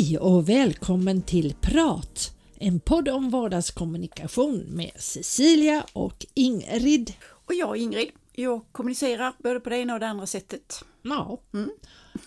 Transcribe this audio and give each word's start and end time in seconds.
Hej 0.00 0.18
och 0.18 0.48
välkommen 0.48 1.22
till 1.22 1.54
Prat! 1.60 2.36
En 2.58 2.80
podd 2.80 3.08
om 3.08 3.30
vardagskommunikation 3.30 4.58
med 4.58 4.90
Cecilia 4.96 5.86
och 5.92 6.26
Ingrid. 6.34 7.12
Och 7.46 7.54
jag 7.54 7.76
Ingrid, 7.76 8.08
jag 8.32 8.64
kommunicerar 8.72 9.32
både 9.38 9.60
på 9.60 9.70
det 9.70 9.76
ena 9.76 9.94
och 9.94 10.00
det 10.00 10.06
andra 10.06 10.26
sättet. 10.26 10.84
Ja, 11.02 11.42
mm. 11.54 11.70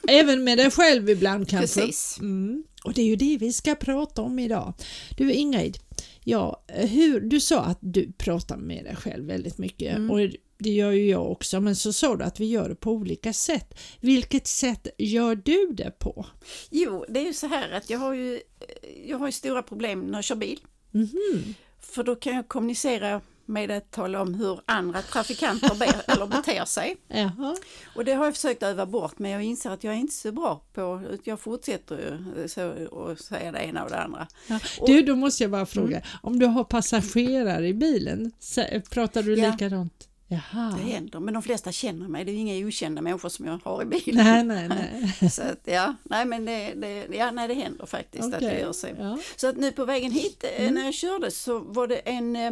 även 0.08 0.44
med 0.44 0.58
dig 0.58 0.72
själv 0.72 1.10
ibland 1.10 1.50
kanske. 1.50 1.82
Precis. 1.82 2.18
Mm. 2.20 2.64
Och 2.84 2.94
det 2.94 3.02
är 3.02 3.06
ju 3.06 3.16
det 3.16 3.38
vi 3.38 3.54
ska 3.54 3.76
prata 3.76 4.22
om 4.22 4.40
idag. 4.40 4.74
Du 5.18 5.34
Ingrid, 5.34 5.78
ja, 6.24 6.64
hur, 6.68 7.22
du 7.22 7.40
sa 7.40 7.62
att 7.62 7.80
du 7.82 8.12
pratar 8.12 8.58
med 8.58 8.84
dig 8.84 8.96
själv 8.96 9.26
väldigt 9.26 9.58
mycket 9.58 9.96
mm. 9.96 10.12
och 10.12 10.20
det 10.64 10.70
gör 10.70 10.92
ju 10.92 11.10
jag 11.10 11.32
också, 11.32 11.62
men 11.62 11.76
så 11.76 11.94
sa 11.94 12.16
du 12.16 12.24
att 12.24 12.40
vi 12.40 12.46
gör 12.46 12.70
det 12.70 12.76
på 12.76 12.92
olika 12.92 13.34
sätt. 13.34 13.80
Vilket 14.00 14.48
sätt 14.48 14.88
gör 14.98 15.36
du 15.36 15.68
det 15.74 16.00
på? 16.00 16.26
Jo, 16.70 17.06
det 17.10 17.20
är 17.20 17.26
ju 17.26 17.34
så 17.34 17.48
här 17.48 17.72
att 17.72 17.90
jag 17.90 18.00
har 18.00 18.14
ju, 18.14 18.42
jag 19.06 19.18
har 19.18 19.26
ju 19.26 19.32
stora 19.32 19.64
problem 19.64 20.08
när 20.08 20.18
jag 20.18 20.24
kör 20.24 20.36
bil. 20.36 20.60
Mm 20.94 21.08
-hmm. 21.08 21.54
För 21.80 22.04
då 22.04 22.16
kan 22.16 22.36
jag 22.36 22.48
kommunicera 22.48 23.22
med 23.46 23.72
att 23.72 23.92
tala 23.92 24.22
om 24.22 24.34
hur 24.34 24.60
andra 24.66 25.02
trafikanter 25.02 25.76
ber, 25.76 25.96
eller 26.14 26.28
beter 26.28 26.66
sig. 26.66 26.98
Jaha. 27.08 27.56
Och 27.96 28.06
det 28.06 28.14
har 28.14 28.26
jag 28.26 28.36
försökt 28.36 28.64
öva 28.64 28.86
bort 28.86 29.20
men 29.20 29.32
jag 29.32 29.44
inser 29.44 29.70
att 29.70 29.84
jag 29.84 29.94
är 29.94 29.98
inte 29.98 30.14
så 30.14 30.32
bra 30.32 30.62
på, 30.74 31.02
jag 31.24 31.40
fortsätter 31.40 32.20
så 32.48 32.70
och 32.70 33.20
säga 33.20 33.52
det 33.52 33.60
ena 33.60 33.84
och 33.84 33.90
det 33.90 34.00
andra. 34.00 34.28
Ja. 34.48 34.60
Du, 34.86 35.02
då 35.02 35.16
måste 35.16 35.44
jag 35.44 35.52
bara 35.52 35.66
fråga, 35.66 35.98
mm. 35.98 36.08
om 36.22 36.40
du 36.40 36.46
har 36.46 36.64
passagerare 36.64 37.68
i 37.68 37.74
bilen, 37.74 38.32
pratar 38.90 39.24
du 39.24 39.36
ja. 39.38 39.52
likadant? 39.52 40.10
Jaha. 40.34 40.74
Det 40.78 40.92
händer, 40.92 41.20
men 41.20 41.34
de 41.34 41.44
flesta 41.44 41.72
känner 41.72 42.08
mig. 42.08 42.26
Det 42.26 42.32
är 42.32 42.36
inga 42.36 42.68
okända 42.68 43.02
människor 43.02 43.30
som 43.30 43.46
jag 43.46 43.60
har 43.64 43.82
i 43.82 43.86
bilen. 43.86 44.26
Nej, 44.26 44.44
nej, 44.44 44.68
nej. 45.20 45.30
så 45.32 45.42
att, 45.42 45.62
ja, 45.64 45.96
nej, 46.04 46.26
men 46.26 46.46
det, 46.46 46.74
det, 46.74 47.08
ja, 47.16 47.32
nej, 47.32 47.48
det 47.48 47.54
händer 47.54 47.86
faktiskt 47.86 48.24
okay. 48.24 48.36
att 48.36 48.42
det 48.42 48.60
gör 48.60 48.74
sig. 48.74 48.96
Ja. 49.00 49.20
Så 49.36 49.48
att 49.48 49.58
nu 49.58 49.72
på 49.72 49.86
vägen 49.86 50.12
hit 50.12 50.44
eh, 50.44 50.62
mm. 50.62 50.74
när 50.74 50.86
jag 50.86 50.94
körde 50.94 51.32
så 51.32 51.60
var 51.60 51.88
det 51.88 51.96
en 51.96 52.36
eh, 52.36 52.52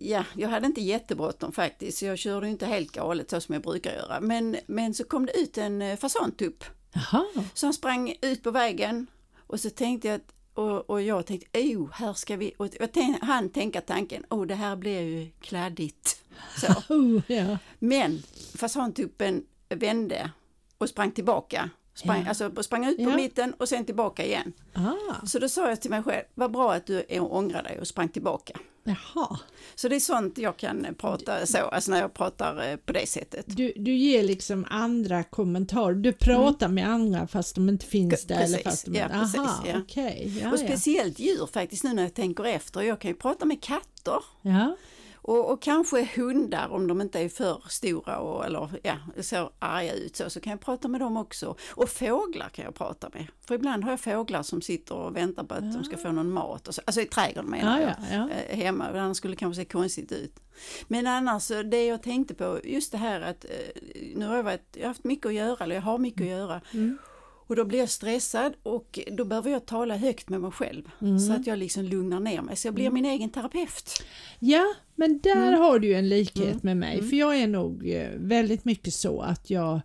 Ja, 0.00 0.24
jag 0.36 0.48
hade 0.48 0.66
inte 0.66 0.80
jättebråttom 0.80 1.52
faktiskt, 1.52 2.02
jag 2.02 2.18
körde 2.18 2.48
inte 2.48 2.66
helt 2.66 2.92
galet 2.92 3.30
så 3.30 3.40
som 3.40 3.52
jag 3.52 3.62
brukar 3.62 3.92
göra. 3.92 4.20
Men, 4.20 4.56
men 4.66 4.94
så 4.94 5.04
kom 5.04 5.26
det 5.26 5.38
ut 5.38 5.58
en 5.58 5.82
eh, 5.82 5.96
fasantupp. 5.96 6.64
Jaha. 6.92 7.24
Så 7.54 7.66
han 7.66 7.74
sprang 7.74 8.14
ut 8.22 8.42
på 8.42 8.50
vägen 8.50 9.06
och 9.46 9.60
så 9.60 9.70
tänkte 9.70 10.08
jag 10.08 10.14
att 10.14 10.32
och, 10.58 10.90
och 10.90 11.02
jag 11.02 11.26
tänkte, 11.26 11.60
oh, 11.60 11.90
här 11.92 12.12
ska 12.12 12.36
vi... 12.36 12.52
Och 12.56 12.68
jag 12.80 13.18
han 13.22 13.48
tänka 13.48 13.80
tanken, 13.80 14.24
oh, 14.30 14.46
det 14.46 14.54
här 14.54 14.76
blir 14.76 15.00
ju 15.00 15.30
kladdigt. 15.40 16.22
Så. 16.56 16.72
oh, 16.94 17.22
ja. 17.26 17.58
Men 17.78 18.22
fasantuppen 18.54 19.44
vände 19.68 20.30
och 20.78 20.88
sprang 20.88 21.10
tillbaka. 21.10 21.70
Sprang, 21.98 22.22
ja. 22.22 22.28
Alltså 22.28 22.62
sprang 22.62 22.86
ut 22.86 22.96
på 22.96 23.02
ja. 23.02 23.16
mitten 23.16 23.54
och 23.58 23.68
sen 23.68 23.84
tillbaka 23.84 24.24
igen. 24.24 24.52
Ah. 24.72 25.26
Så 25.26 25.38
då 25.38 25.48
sa 25.48 25.68
jag 25.68 25.80
till 25.80 25.90
mig 25.90 26.02
själv, 26.02 26.24
vad 26.34 26.52
bra 26.52 26.72
att 26.72 26.86
du 26.86 27.04
ångrar 27.20 27.62
dig 27.62 27.80
och 27.80 27.86
sprang 27.86 28.08
tillbaka. 28.08 28.58
Jaha. 28.84 29.38
Så 29.74 29.88
det 29.88 29.96
är 29.96 30.00
sånt 30.00 30.38
jag 30.38 30.56
kan 30.56 30.86
prata 30.98 31.46
så, 31.46 31.58
alltså 31.58 31.90
när 31.90 32.00
jag 32.00 32.14
pratar 32.14 32.70
eh, 32.70 32.76
på 32.76 32.92
det 32.92 33.08
sättet. 33.08 33.44
Du, 33.46 33.72
du 33.76 33.94
ger 33.94 34.22
liksom 34.22 34.66
andra 34.70 35.22
kommentarer, 35.24 35.94
du 35.94 36.12
pratar 36.12 36.66
mm. 36.66 36.74
med 36.74 36.88
andra 36.88 37.26
fast 37.26 37.54
de 37.54 37.68
inte 37.68 37.86
finns 37.86 38.24
där? 38.24 38.36
Precis, 38.36 38.54
eller 38.54 38.64
fast 38.70 38.86
de... 38.86 38.98
ja, 38.98 39.04
Aha, 39.04 39.20
precis. 39.20 39.72
Ja. 39.72 39.78
Okay. 39.78 40.38
Ja, 40.42 40.52
och 40.52 40.58
speciellt 40.58 41.18
djur 41.18 41.46
faktiskt 41.52 41.84
nu 41.84 41.92
när 41.92 42.02
jag 42.02 42.14
tänker 42.14 42.44
efter, 42.44 42.82
jag 42.82 43.00
kan 43.00 43.10
ju 43.10 43.16
prata 43.16 43.44
med 43.44 43.62
katter. 43.62 44.22
Ja. 44.42 44.76
Och, 45.22 45.52
och, 45.52 45.62
kanske 45.62 46.08
hundar 46.16 46.68
om 46.68 46.86
de 46.86 47.00
inte 47.00 47.20
är 47.20 47.28
för 47.28 47.62
stora 47.68 48.18
och 48.18 48.46
eller, 48.46 48.70
ja, 48.82 48.96
ser 49.22 49.50
arga 49.58 49.94
ut 49.94 50.16
så, 50.16 50.30
så 50.30 50.40
kan 50.40 50.50
jag 50.50 50.60
prata 50.60 50.88
med 50.88 51.00
dem 51.00 51.16
också. 51.16 51.56
Och 51.70 51.88
fåglar 51.88 52.48
kan 52.48 52.64
jag 52.64 52.74
prata 52.74 53.10
med. 53.14 53.26
För 53.46 53.54
ibland 53.54 53.84
har 53.84 53.90
jag 53.90 54.00
fåglar 54.00 54.42
som 54.42 54.62
sitter 54.62 54.94
och 54.94 55.16
väntar 55.16 55.44
på 55.44 55.54
att 55.54 55.64
ja. 55.64 55.72
de 55.72 55.84
ska 55.84 55.96
få 55.96 56.12
någon 56.12 56.32
mat. 56.32 56.68
Och 56.68 56.74
så, 56.74 56.82
alltså 56.84 57.00
i 57.00 57.06
trädgården 57.06 57.50
menar 57.50 57.80
ja, 57.80 57.94
jag. 58.10 58.28
Ja, 58.48 58.54
hemma, 58.56 58.88
annars 58.88 59.16
skulle 59.16 59.34
det 59.34 59.38
kanske 59.38 59.62
se 59.62 59.64
konstigt 59.64 60.12
ut. 60.12 60.40
Men 60.88 61.06
annars, 61.06 61.48
det 61.48 61.86
jag 61.86 62.02
tänkte 62.02 62.34
på, 62.34 62.60
just 62.64 62.92
det 62.92 62.98
här 62.98 63.20
att 63.20 63.44
eh, 63.44 63.82
nu 64.14 64.26
har 64.26 64.36
jag, 64.36 64.42
varit, 64.42 64.68
jag 64.72 64.82
har 64.82 64.88
haft 64.88 65.04
mycket 65.04 65.26
att 65.26 65.34
göra, 65.34 65.64
eller 65.64 65.74
jag 65.74 65.82
har 65.82 65.98
mycket 65.98 66.22
att 66.22 66.28
göra. 66.28 66.60
Mm. 66.72 66.98
Och 67.48 67.56
då 67.56 67.64
blir 67.64 67.78
jag 67.78 67.88
stressad 67.88 68.52
och 68.62 68.98
då 69.12 69.24
behöver 69.24 69.50
jag 69.50 69.66
tala 69.66 69.96
högt 69.96 70.28
med 70.28 70.40
mig 70.40 70.50
själv 70.50 70.82
mm. 71.00 71.18
så 71.18 71.32
att 71.32 71.46
jag 71.46 71.58
liksom 71.58 71.84
lugnar 71.84 72.20
ner 72.20 72.42
mig. 72.42 72.56
Så 72.56 72.66
jag 72.66 72.74
blir 72.74 72.86
mm. 72.86 72.94
min 72.94 73.04
egen 73.04 73.30
terapeut. 73.30 74.02
Ja, 74.38 74.64
men 74.94 75.18
där 75.18 75.48
mm. 75.48 75.60
har 75.60 75.78
du 75.78 75.94
en 75.94 76.08
likhet 76.08 76.44
mm. 76.44 76.60
med 76.62 76.76
mig 76.76 76.98
mm. 76.98 77.08
för 77.08 77.16
jag 77.16 77.36
är 77.36 77.46
nog 77.46 77.90
eh, 77.90 78.10
väldigt 78.16 78.64
mycket 78.64 78.94
så 78.94 79.20
att 79.20 79.50
jag 79.50 79.80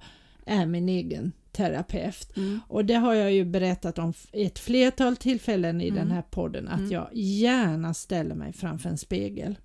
är 0.45 0.65
min 0.65 0.89
egen 0.89 1.31
terapeut. 1.51 2.37
Mm. 2.37 2.59
Och 2.67 2.85
det 2.85 2.93
har 2.93 3.13
jag 3.13 3.31
ju 3.31 3.45
berättat 3.45 3.99
om 3.99 4.13
ett 4.31 4.59
flertal 4.59 5.15
tillfällen 5.15 5.81
i 5.81 5.89
den 5.89 6.11
här 6.11 6.21
podden 6.21 6.67
att 6.67 6.91
jag 6.91 7.09
gärna 7.13 7.93
ställer 7.93 8.35
mig 8.35 8.53
framför 8.53 8.89
en 8.89 8.97
spegel. 8.97 9.57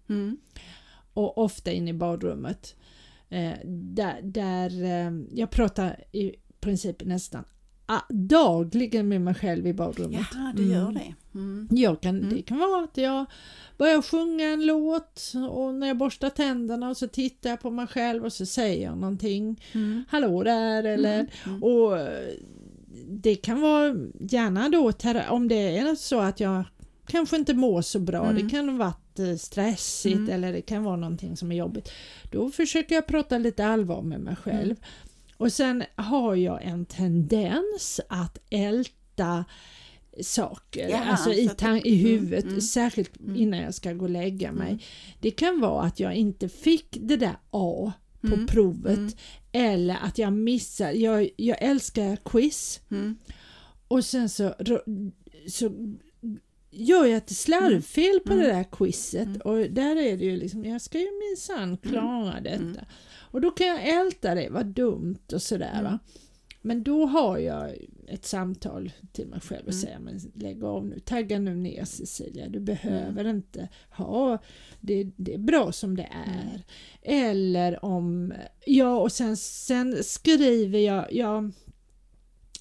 Och 1.12 1.38
ofta 1.38 1.72
in 1.72 1.88
i 1.88 1.92
badrummet. 1.92 2.75
Eh, 3.28 3.53
där, 3.64 4.20
där 4.22 4.84
eh, 4.84 5.12
jag 5.31 5.50
pratar 5.50 6.04
i 6.12 6.34
princip 6.60 7.04
nästan 7.04 7.44
dagligen 8.09 9.09
med 9.09 9.21
mig 9.21 9.34
själv 9.34 9.66
i 9.66 9.75
badrummet. 9.75 10.26
Ja, 10.34 10.53
du 10.56 10.66
gör 10.66 10.88
mm. 10.88 10.94
det. 10.94 11.15
Mm. 11.38 11.69
Jag 11.71 12.00
kan, 12.00 12.19
mm. 12.19 12.34
Det 12.34 12.43
kan 12.43 12.59
vara 12.59 12.84
att 12.84 12.97
jag 12.97 13.26
börjar 13.78 14.03
sjunga 14.03 14.47
en 14.47 14.66
låt 14.66 15.32
och 15.50 15.75
när 15.75 15.87
jag 15.87 15.97
borstar 15.97 16.31
tänderna 16.31 16.88
och 16.88 16.97
så 16.97 17.09
tittar 17.09 17.50
jag 17.50 17.60
på 17.60 17.71
mig 17.71 17.87
själv 17.87 18.25
och 18.25 18.32
så 18.32 18.47
säger 18.47 18.84
jag 18.84 18.99
någonting. 18.99 19.62
Mm. 19.72 20.04
Hallå 20.09 20.43
där 20.43 20.84
eller 20.84 21.15
mm. 21.15 21.28
Mm. 21.47 21.62
och 21.62 21.99
det 23.09 23.34
kan 23.34 23.60
vara 23.60 23.94
gärna 24.20 24.69
då 24.69 24.93
om 25.28 25.49
det 25.49 25.78
är 25.78 25.94
så 25.94 26.20
att 26.20 26.41
jag 26.41 26.65
kanske 27.06 27.37
inte 27.37 27.55
mår 27.55 27.82
så 27.82 27.99
bra. 27.99 28.32
Det 28.32 28.50
kan 28.50 28.78
varit 28.78 29.19
eh, 29.19 29.37
stressigt 29.37 30.28
eller 30.28 30.53
det 30.53 30.60
kan 30.60 30.84
vara 30.84 30.97
någonting 30.97 31.37
som 31.37 31.53
är 31.53 31.56
jobbigt. 31.56 31.93
Då 32.32 32.50
försöker 32.50 32.94
jag 32.94 33.06
prata 33.06 33.38
lite 33.38 33.66
allvar 33.66 34.03
med 34.03 34.20
mig 34.20 34.37
själv. 34.37 34.76
Och 35.38 35.53
sen 35.53 35.84
har 35.97 36.34
jag 36.34 36.62
en 36.62 36.84
tendens 36.84 38.00
att 38.09 38.38
älta 38.50 39.44
saker, 40.22 40.88
Jaha, 40.88 41.04
alltså 41.04 41.32
i, 41.32 41.50
i 41.84 42.00
mm, 42.00 42.06
huvudet, 42.06 42.44
mm, 42.44 42.60
särskilt 42.60 43.21
mm. 43.21 43.37
innan 43.37 43.60
jag 43.60 43.75
ska 43.75 43.93
gå 43.93 44.04
och 44.04 44.10
lägga 44.10 44.53
mig. 44.53 44.69
Mm. 44.69 44.78
Det 45.21 45.31
kan 45.31 45.60
vara 45.60 45.82
att 45.82 46.00
jag 46.00 46.15
inte 46.15 46.49
fick 46.49 46.97
det 47.00 47.16
där 47.16 47.37
A 47.50 47.93
på 48.21 48.34
mm, 48.34 48.47
provet 48.47 49.16
eller 49.53 49.97
att 50.03 50.19
jag 50.19 50.32
missar, 50.32 50.91
jag, 50.93 51.28
jag 51.37 51.62
älskar 51.62 52.16
quiz. 52.16 52.81
Och 53.88 54.05
sen 54.05 54.28
så, 54.28 54.55
så 55.49 55.70
gör 56.70 57.05
jag 57.05 57.16
ett 57.16 57.37
slarvfel 57.37 58.20
på 58.20 58.34
det 58.34 58.47
där 58.47 58.65
quizet 58.65 59.43
och 59.43 59.56
där 59.56 59.97
är 59.97 60.16
det 60.16 60.25
ju 60.25 60.37
liksom, 60.37 60.65
jag 60.65 60.81
ska 60.81 60.99
ju 60.99 61.09
minsann 61.28 61.76
klara 61.76 62.41
detta. 62.41 62.84
Och 63.31 63.41
då 63.41 63.50
kan 63.50 63.66
jag 63.66 63.89
älta 63.89 64.34
det, 64.34 64.49
vad 64.50 64.66
dumt 64.66 65.33
och 65.33 65.43
sådär. 65.43 65.72
Mm. 65.72 65.84
Va? 65.84 65.99
Men 66.62 66.83
då 66.83 67.06
har 67.06 67.39
jag 67.39 67.71
ett 68.09 68.25
samtal 68.25 68.93
till 69.12 69.26
mig 69.26 69.41
själv 69.41 69.67
och 69.67 69.73
mm. 69.73 69.82
säger 69.82 69.99
men 69.99 70.20
lägg 70.35 70.64
av 70.64 70.87
nu, 70.87 71.00
tagga 71.00 71.38
nu 71.38 71.55
ner 71.55 71.85
Cecilia, 71.85 72.49
du 72.49 72.61
behöver 72.61 73.25
mm. 73.25 73.37
inte 73.37 73.69
ha 73.91 74.38
det, 74.81 75.11
det 75.17 75.35
är 75.35 75.38
bra 75.38 75.73
som 75.73 75.97
det 75.97 76.02
mm. 76.02 76.29
är. 76.29 76.64
Mm. 77.02 77.31
Eller 77.31 77.85
om, 77.85 78.32
ja 78.67 78.99
och 78.99 79.12
sen, 79.12 79.37
sen 79.37 80.05
skriver 80.05 80.79
jag, 80.79 81.12
jag 81.12 81.52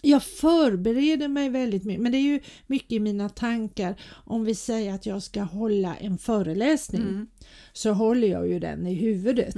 jag 0.02 0.24
förbereder 0.24 1.28
mig 1.28 1.50
väldigt 1.50 1.84
mycket, 1.84 2.02
men 2.02 2.12
det 2.12 2.18
är 2.18 2.22
ju 2.22 2.40
mycket 2.68 2.92
i 2.92 3.00
mina 3.00 3.30
tankar. 3.30 3.96
Om 4.12 4.44
vi 4.44 4.56
säger 4.56 4.94
att 4.94 5.06
jag 5.06 5.24
ska 5.24 5.42
hålla 5.42 5.96
en 5.96 6.18
föreläsning 6.18 7.02
mm. 7.02 7.28
så 7.74 7.92
håller 7.92 8.28
jag 8.28 8.48
ju 8.48 8.60
den 8.60 8.88
i 8.88 8.94
huvudet. 8.94 9.56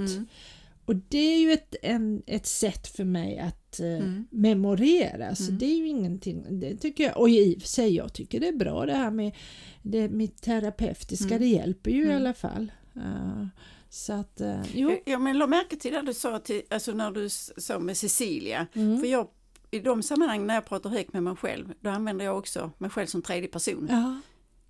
Och 0.89 0.95
det 0.95 1.17
är 1.17 1.39
ju 1.39 1.51
ett, 1.51 1.75
en, 1.81 2.23
ett 2.27 2.45
sätt 2.45 2.87
för 2.87 3.03
mig 3.03 3.39
att 3.39 3.79
eh, 3.79 3.87
mm. 3.87 4.27
memorera, 4.31 5.35
så 5.35 5.43
mm. 5.43 5.57
det 5.57 5.65
är 5.65 5.77
ju 5.77 5.87
ingenting, 5.87 6.59
det 6.59 6.75
tycker 6.75 7.03
jag, 7.03 7.17
och 7.17 7.29
i 7.29 7.55
och 7.57 7.61
för 7.61 7.67
sig 7.67 7.95
jag 7.95 8.13
tycker 8.13 8.39
det 8.39 8.47
är 8.47 8.53
bra 8.53 8.85
det 8.85 8.93
här 8.93 9.11
med 9.11 9.35
det 9.81 10.09
mitt 10.09 10.41
terapeutiska, 10.41 11.27
mm. 11.27 11.39
det 11.39 11.47
hjälper 11.47 11.91
ju 11.91 12.01
i 12.01 12.03
mm. 12.03 12.15
alla 12.15 12.33
fall. 12.33 12.71
Uh, 12.97 13.47
så 13.89 14.13
att, 14.13 14.41
uh, 14.41 14.61
jo. 14.73 14.97
Ja, 15.05 15.19
men 15.19 15.37
la 15.37 15.47
märke 15.47 15.75
till 15.75 15.93
det 15.93 16.01
du 16.01 16.13
sa, 16.13 16.39
till, 16.39 16.61
alltså 16.69 16.91
när 16.91 17.11
du 17.11 17.29
sa 17.29 17.79
med 17.79 17.97
Cecilia, 17.97 18.67
Mm. 18.73 18.99
för 18.99 19.07
jag 19.07 19.27
i 19.71 19.79
de 19.79 20.03
sammanhang 20.03 20.47
när 20.47 20.53
jag 20.53 20.65
pratar 20.65 20.89
högt 20.89 21.13
med 21.13 21.23
mig 21.23 21.35
själv, 21.35 21.73
då 21.79 21.89
använder 21.89 22.25
jag 22.25 22.37
också 22.37 22.71
mig 22.77 22.89
själv 22.89 23.07
som 23.07 23.21
tredje 23.21 23.49
person. 23.49 23.87
Ja, 23.89 24.21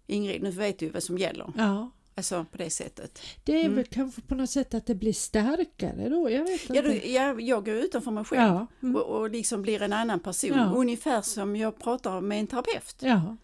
Ingrid, 0.08 0.44
nu 0.44 0.52
vet 0.52 0.80
du 0.80 0.90
vad 0.90 1.04
som 1.04 1.18
gäller. 1.18 1.54
ja. 1.58 1.92
Alltså 2.20 2.46
på 2.52 2.58
det 2.58 2.70
sättet. 2.70 3.20
Det 3.44 3.54
är 3.54 3.60
Mm. 3.66 3.76
väl 3.76 3.86
kanske 3.86 4.22
på 4.22 4.36
något 4.36 4.50
sätt 4.50 4.74
att 4.74 4.86
det 4.86 4.96
blir 4.96 5.14
starkare 5.14 6.10
då, 6.10 6.30
jag 6.30 6.44
vet 6.44 6.70
Ja, 6.70 6.76
inte. 6.76 6.82
du, 6.82 7.06
jag, 7.12 7.42
jag 7.42 7.66
går 7.66 7.76
utanför 7.76 8.12
mig 8.12 8.24
själv 8.24 8.42
ja. 8.42 8.68
Mm. 8.84 8.96
och, 8.96 9.02
och 9.20 9.30
liksom 9.30 9.62
blir 9.62 9.82
en 9.82 9.94
annan 9.94 10.20
person. 10.20 10.50
Ja. 10.58 10.74
Ungefär 10.76 11.22
som 11.22 11.56
jag 11.56 11.80
pratar 11.80 12.22
med 12.22 12.40
en 12.40 12.48
terapeut. 12.48 12.96
ja, 13.00 13.38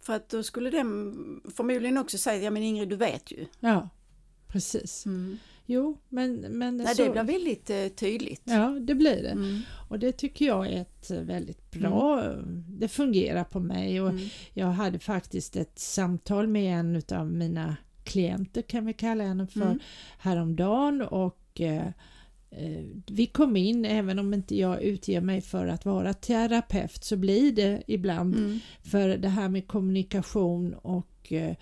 För 0.00 0.12
att 0.12 0.28
då 0.28 0.42
skulle 0.42 0.70
den 0.70 1.14
förmodligen 1.56 1.98
också 1.98 2.18
säga, 2.18 2.42
ja 2.42 2.50
men 2.50 2.62
Ingrid 2.62 2.88
du 2.88 2.96
vet 2.96 3.32
ju. 3.32 3.46
ja, 3.60 3.88
precis. 4.48 5.06
Mm. 5.06 5.38
jo, 5.66 5.98
men... 6.08 6.34
men 6.40 6.76
Nej, 6.76 6.94
så, 6.96 7.04
det 7.04 7.10
blir 7.10 7.22
väldigt 7.22 7.70
eh, 7.70 7.88
tydligt. 7.88 8.42
Ja, 8.44 8.68
det 8.80 8.94
blir 8.94 9.22
det. 9.22 9.28
Mm. 9.30 9.60
Och 9.88 9.98
det 9.98 10.12
tycker 10.12 10.46
jag 10.46 10.66
är 10.66 10.80
ett 10.80 11.10
väldigt 11.10 11.70
bra, 11.70 12.24
det 12.68 12.88
fungerar 12.88 13.44
på 13.44 13.60
mig 13.60 14.00
och 14.00 14.08
Mm. 14.10 14.28
jag 14.54 14.66
hade 14.66 14.98
faktiskt 14.98 15.56
ett 15.56 15.78
samtal 15.78 16.46
med 16.46 16.78
en 16.80 17.02
av 17.18 17.26
mina 17.32 17.76
klienter 18.08 18.62
kan 18.62 18.86
vi 18.86 18.92
kalla 18.92 19.24
henne 19.24 19.46
för 19.46 19.60
Mm. 19.62 19.78
häromdagen 20.18 21.02
och 21.02 21.60
eh, 21.60 21.86
eh, 22.50 22.84
vi 23.06 23.26
kom 23.26 23.56
in, 23.56 23.84
även 23.84 24.18
om 24.18 24.34
inte 24.34 24.56
jag 24.58 24.82
utger 24.82 25.20
mig 25.20 25.40
för 25.40 25.66
att 25.66 25.84
vara 25.84 26.14
terapeut 26.14 27.04
så 27.04 27.16
blir 27.16 27.52
det 27.52 27.82
ibland 27.86 28.34
Mm. 28.36 28.60
för 28.82 29.08
det 29.08 29.28
här 29.28 29.48
med 29.48 29.66
kommunikation 29.66 30.74
och 30.74 31.32
eh, 31.32 31.54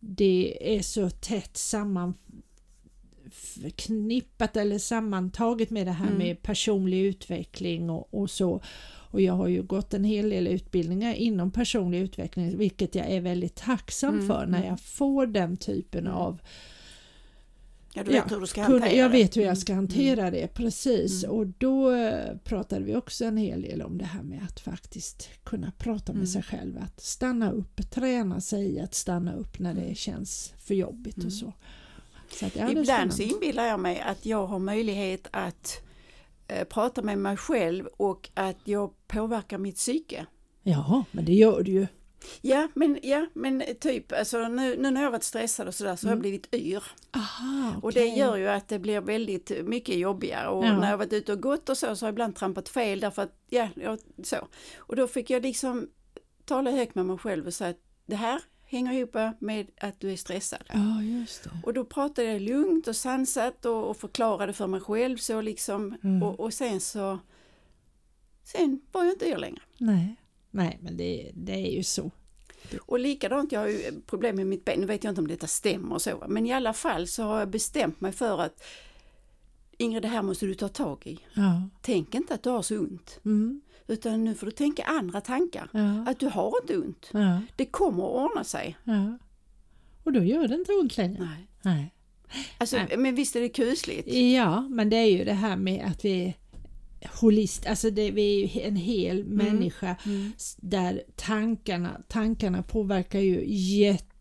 det 0.00 0.76
är 0.76 0.82
så 0.82 1.10
tätt 1.10 1.56
sammanknippat 1.56 4.56
eller 4.56 4.78
sammantaget 4.78 5.70
med 5.70 5.86
det 5.86 5.92
här 5.92 6.06
Mm. 6.06 6.18
med 6.18 6.42
personlig 6.42 7.00
utveckling 7.00 7.90
och, 7.90 8.14
och 8.14 8.30
så. 8.30 8.60
Och 9.14 9.20
jag 9.20 9.32
har 9.34 9.48
ju 9.48 9.62
gått 9.62 9.94
en 9.94 10.04
hel 10.04 10.30
del 10.30 10.46
utbildningar 10.46 11.14
inom 11.14 11.50
personlig 11.50 12.00
utveckling 12.00 12.58
vilket 12.58 12.94
jag 12.94 13.10
är 13.10 13.20
väldigt 13.20 13.54
tacksam 13.54 14.14
Mm, 14.14 14.26
för 14.26 14.46
när 14.46 14.58
mm. 14.58 14.68
jag 14.68 14.80
får 14.80 15.26
den 15.26 15.56
typen 15.56 16.06
Mm. 16.06 16.12
av 16.18 16.40
Ja, 17.94 18.02
du 18.04 18.12
Ja, 18.12 18.22
vet 18.22 18.32
hur 18.32 18.40
du 18.40 18.46
ska 18.46 18.62
hantera 18.62 18.92
jag 18.92 19.10
det. 19.10 19.16
vet 19.18 19.36
hur 19.36 19.40
jag 19.40 19.48
Mm. 19.48 19.56
ska 19.56 19.74
hantera 19.74 20.30
det 20.30 20.54
precis 20.54 21.24
Mm. 21.24 21.36
och 21.36 21.46
då 21.46 21.90
eh, 21.94 22.36
pratade 22.44 22.84
vi 22.84 22.96
också 22.96 23.24
en 23.24 23.36
hel 23.36 23.62
del 23.62 23.82
om 23.82 23.98
det 23.98 24.04
här 24.04 24.22
med 24.22 24.40
att 24.48 24.60
faktiskt 24.60 25.28
kunna 25.44 25.72
prata 25.78 26.12
med 26.12 26.18
Mm. 26.20 26.26
sig 26.26 26.42
själv, 26.42 26.78
att 26.78 27.00
stanna 27.00 27.50
upp, 27.50 27.90
träna 27.90 28.40
sig 28.40 28.66
i 28.74 28.80
att 28.80 28.94
stanna 28.94 29.34
upp 29.34 29.58
när 29.58 29.74
det 29.74 29.94
känns 29.98 30.52
för 30.58 30.74
jobbigt 30.74 31.16
Mm. 31.16 31.26
och 31.26 31.32
så. 31.32 31.52
så 32.30 32.46
att, 32.46 32.56
ja, 32.56 32.70
Ibland 32.70 33.14
så 33.14 33.22
inbillar 33.22 33.64
jag 33.64 33.80
mig 33.80 34.00
att 34.00 34.26
jag 34.26 34.46
har 34.46 34.58
möjlighet 34.58 35.26
att 35.30 35.80
eh, 36.48 36.64
prata 36.64 37.02
med 37.02 37.18
mig 37.18 37.36
själv 37.36 37.86
och 37.86 38.30
att 38.34 38.56
jag 38.64 38.94
påverkar 39.06 39.58
mitt 39.58 39.76
psyke. 39.76 40.26
Ja, 40.62 41.04
men 41.10 41.24
det 41.24 41.32
gör 41.32 41.62
du 41.62 41.72
ju. 41.72 41.86
Ja, 42.40 42.68
men, 42.74 42.98
ja, 43.02 43.26
men 43.34 43.62
typ 43.80 44.12
alltså, 44.12 44.48
nu, 44.48 44.76
nu 44.76 44.90
när 44.90 45.02
jag 45.02 45.10
varit 45.10 45.22
stressad 45.24 45.68
och 45.68 45.74
sådär 45.74 45.96
så 45.96 46.06
har 46.06 46.10
jag 46.10 46.14
Mm. 46.16 46.20
blivit 46.22 46.54
yr. 46.54 46.82
Aha, 47.16 47.72
Och 47.82 47.92
det 47.92 48.04
gör 48.06 48.36
ju 48.36 48.48
att 48.48 48.68
det 48.68 48.78
blir 48.78 49.00
väldigt 49.00 49.66
mycket 49.66 49.94
jobbigare 49.96 50.48
och 50.48 50.64
Ja. 50.64 50.78
när 50.78 50.90
jag 50.90 50.98
varit 50.98 51.12
ute 51.12 51.32
och 51.32 51.40
gått 51.42 51.68
och 51.68 51.78
så 51.78 51.96
så 51.96 52.04
har 52.04 52.08
jag 52.08 52.12
ibland 52.12 52.36
trampat 52.36 52.68
fel 52.68 53.00
därför 53.00 53.22
att, 53.22 53.36
ja, 53.50 53.68
jag, 53.76 53.98
så. 54.22 54.36
Och 54.78 54.96
då 54.96 55.06
fick 55.06 55.30
jag 55.30 55.42
liksom 55.42 55.88
tala 56.44 56.70
högt 56.70 56.94
med 56.94 57.06
mig 57.06 57.18
själv 57.18 57.46
och 57.46 57.54
säga 57.54 57.70
att 57.70 57.80
det 58.06 58.16
här 58.16 58.40
hänger 58.74 58.92
ihop 58.92 59.16
med 59.40 59.66
att 59.80 60.00
du 60.00 60.12
är 60.12 60.16
stressad. 60.16 60.62
Ja, 60.72 61.02
just 61.02 61.44
det. 61.44 61.50
Och 61.64 61.74
då 61.74 61.84
pratade 61.84 62.32
jag 62.32 62.42
lugnt 62.42 62.88
och 62.88 62.96
sansat 62.96 63.64
och, 63.66 63.90
och 63.90 63.96
förklarade 63.96 64.52
för 64.52 64.66
mig 64.66 64.80
själv 64.80 65.16
så 65.16 65.40
liksom 65.40 65.94
Mm. 66.02 66.22
och, 66.22 66.40
och 66.40 66.54
sen 66.54 66.80
så 66.80 67.18
Sen 68.44 68.80
var 68.92 69.04
jag 69.04 69.12
inte 69.14 69.26
yr 69.28 69.36
längre. 69.36 69.62
Nej, 69.78 70.16
Nej 70.50 70.78
men 70.82 70.96
det, 70.96 71.30
det 71.34 71.52
är 71.52 71.70
ju 71.76 71.82
så. 71.82 72.10
Och 72.80 72.98
likadant, 72.98 73.52
jag 73.52 73.60
har 73.60 73.66
ju 73.68 74.00
problem 74.06 74.36
med 74.36 74.46
mitt 74.46 74.64
ben, 74.64 74.80
nu 74.80 74.86
vet 74.86 75.04
jag 75.04 75.10
inte 75.10 75.20
om 75.20 75.28
detta 75.28 75.46
stämmer 75.46 75.94
och 75.94 76.02
så, 76.02 76.24
men 76.28 76.46
i 76.46 76.52
alla 76.52 76.72
fall 76.72 77.06
så 77.08 77.22
har 77.22 77.38
jag 77.38 77.48
bestämt 77.50 78.00
mig 78.00 78.12
för 78.12 78.40
att 78.40 78.62
Ingrid, 79.78 80.02
det 80.02 80.08
här 80.08 80.22
måste 80.22 80.46
du 80.46 80.54
ta 80.54 80.68
tag 80.68 81.06
i. 81.06 81.18
Ja. 81.34 81.68
Tänk 81.82 82.14
inte 82.14 82.34
att 82.34 82.42
du 82.42 82.50
har 82.50 82.62
så 82.62 82.78
ont, 82.78 83.20
Mm. 83.24 83.60
Utan 83.86 84.24
nu 84.24 84.34
får 84.34 84.46
du 84.46 84.52
tänka 84.52 84.82
andra 84.82 85.20
tankar. 85.20 85.68
Ja. 85.72 86.04
Att 86.10 86.20
du 86.20 86.26
har 86.26 86.52
inte 86.62 86.78
ont. 86.78 87.10
Ja. 87.12 87.40
Det 87.56 87.64
kommer 87.66 88.04
att 88.04 88.30
ordna 88.30 88.44
sig. 88.44 88.76
ja. 88.84 89.18
Och 90.04 90.12
då 90.12 90.22
gör 90.24 90.48
det 90.48 90.54
inte 90.54 90.72
ont 90.72 90.96
längre. 90.96 91.20
Nej. 91.24 91.46
Nej. 91.62 91.94
Alltså, 92.58 92.76
Nej. 92.76 92.96
men 92.96 93.14
visst 93.14 93.36
är 93.36 93.40
det 93.40 93.48
kusligt? 93.48 94.14
Ja, 94.14 94.60
men 94.60 94.90
det 94.90 94.96
är 94.96 95.10
ju 95.18 95.24
det 95.24 95.32
här 95.32 95.56
med 95.56 95.84
att 95.86 96.04
vi 96.04 96.24
är 97.00 97.10
holist, 97.20 97.66
alltså 97.66 97.90
det, 97.90 98.10
vi 98.10 98.42
är 98.42 98.48
ju 98.48 98.60
en 98.62 98.76
hel 98.76 99.24
människa 99.24 99.96
Mm. 100.06 100.32
där 100.56 101.02
tankarna, 101.16 102.00
tankarna 102.08 102.62
påverkar 102.62 103.20
ju 103.20 103.44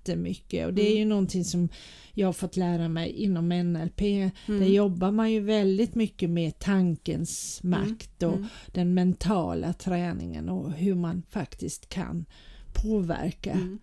jättemycket 0.07 0.65
och 0.67 0.73
det 0.73 0.81
är 0.81 0.87
Mm. 0.91 0.97
ju 0.99 1.05
någonting 1.05 1.43
som 1.45 1.69
jag 2.13 2.27
har 2.27 2.33
fått 2.33 2.57
lära 2.57 2.89
mig 2.89 3.09
inom 3.11 3.49
NLP. 3.49 4.01
Mm. 4.01 4.31
Där 4.59 4.65
jobbar 4.67 5.11
man 5.11 5.31
ju 5.31 5.39
väldigt 5.39 5.95
mycket 5.95 6.29
med 6.29 6.59
tankens 6.59 7.59
makt 7.63 8.23
och 8.23 8.33
Mm. 8.33 8.47
den 8.71 8.93
mentala 8.93 9.73
träningen 9.73 10.49
och 10.49 10.71
hur 10.71 10.95
man 10.95 11.23
faktiskt 11.29 11.89
kan 11.89 12.25
påverka. 12.73 13.51
Mm. 13.51 13.79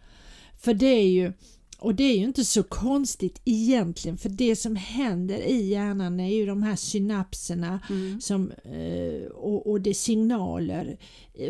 För 0.59 0.75
det 0.75 0.87
är 0.87 1.09
ju 1.09 1.33
och 1.79 1.95
det 1.95 2.05
är 2.05 2.19
ju 2.19 2.25
inte 2.25 2.45
så 2.45 2.63
konstigt 2.63 3.41
egentligen 3.45 4.19
för 4.19 4.29
det 4.29 4.57
som 4.57 4.77
händer 4.77 5.39
i 5.39 5.69
hjärnan 5.69 6.21
är 6.21 6.29
ju 6.35 6.47
de 6.47 6.63
här 6.63 6.77
synapserna 6.77 7.81
Mm. 7.91 8.21
som, 8.21 8.51
eh, 8.51 9.27
och, 9.31 9.71
och 9.71 9.81
det 9.81 9.95
signaler 9.95 10.97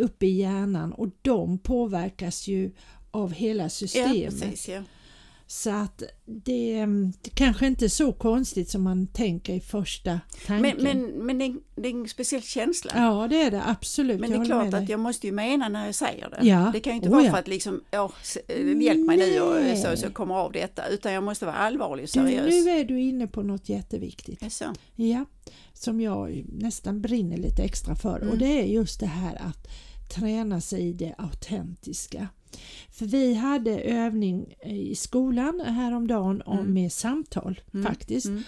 uppe 0.01 0.27
i 0.27 0.31
hjärnan 0.41 0.93
och 0.93 1.09
de 1.23 1.59
påverkas 1.59 2.49
ju 2.49 2.71
av 3.11 3.33
hela 3.33 3.63
Ja, 3.63 3.69
systemet. 3.69 4.41
precis. 4.41 4.69
Ja. 4.69 4.83
Så 5.47 5.71
att 5.71 6.03
det, 6.27 6.75
mm, 6.79 7.13
det 7.23 7.31
kanske 7.31 7.67
inte 7.67 7.85
är 7.85 7.89
så 7.89 8.13
konstigt 8.13 8.71
som 8.71 8.83
man 8.83 9.07
tänker 9.07 9.55
i 9.55 9.61
första 9.61 10.21
tanken. 10.47 10.77
Men, 10.85 11.01
men, 11.01 11.27
men 11.27 11.39
det, 11.39 11.45
är, 11.45 11.57
det 11.77 11.89
är 11.89 11.93
en 11.93 12.09
speciell 12.09 12.43
känsla. 12.43 12.93
ja 12.95 13.27
det 13.31 13.43
är 13.43 13.51
det 13.51 13.63
absolut. 13.67 14.21
Men 14.21 14.31
det 14.31 14.37
är 14.37 14.45
klart 14.45 14.75
att 14.75 14.89
jag 14.89 15.01
måste 15.01 15.27
ju 15.27 15.33
mena 15.33 15.69
när 15.69 15.87
jag 15.87 15.95
säger 15.95 16.31
det. 16.31 16.47
Ja. 16.49 16.71
Det 16.73 16.81
kan 16.81 16.93
ju 16.93 16.97
inte 16.97 17.09
Oh, 17.09 17.13
vara 17.13 17.25
ja. 17.25 17.31
för 17.31 17.39
att 17.39 17.49
liksom, 17.49 17.81
ja, 17.91 18.13
s- 18.23 18.39
hjälp 18.81 19.07
mig 19.07 19.17
nu 19.17 19.41
och 19.41 19.55
Nej. 19.55 19.77
så, 19.77 19.97
så 19.97 20.07
jag 20.07 20.15
kommer 20.15 20.35
av 20.35 20.53
detta. 20.53 20.87
Utan 20.89 21.13
jag 21.13 21.23
måste 21.25 21.47
vara 21.47 21.57
allvarlig 21.57 22.03
och 22.03 22.09
du, 22.09 22.29
seriös. 22.31 22.65
nu 22.65 22.71
är 22.71 22.85
du 22.85 23.01
inne 23.01 23.27
på 23.27 23.43
något 23.43 23.69
jätteviktigt. 23.69 24.43
Jaså? 24.43 24.75
Ja, 24.97 25.25
som 25.73 26.01
jag 26.01 26.45
nästan 26.53 27.01
brinner 27.01 27.37
lite 27.37 27.63
extra 27.63 27.95
för 27.97 28.17
och 28.19 28.23
Mm. 28.27 28.39
det 28.39 28.61
är 28.61 28.65
just 28.67 29.01
det 29.01 29.07
här 29.07 29.35
att 29.35 29.69
träna 30.11 30.61
sig 30.61 30.83
i 30.89 30.93
det 30.93 31.15
autentiska. 31.19 32.29
För 32.91 33.07
vi 33.07 33.35
hade 33.35 33.81
övning 33.81 34.55
i 34.65 34.95
skolan 34.95 35.61
häromdagen 35.61 36.43
om 36.43 36.59
Mm. 36.59 36.73
med 36.75 36.93
samtal 36.93 37.61
Mm. 37.75 37.87
faktiskt 37.87 38.27
Mm. 38.27 38.43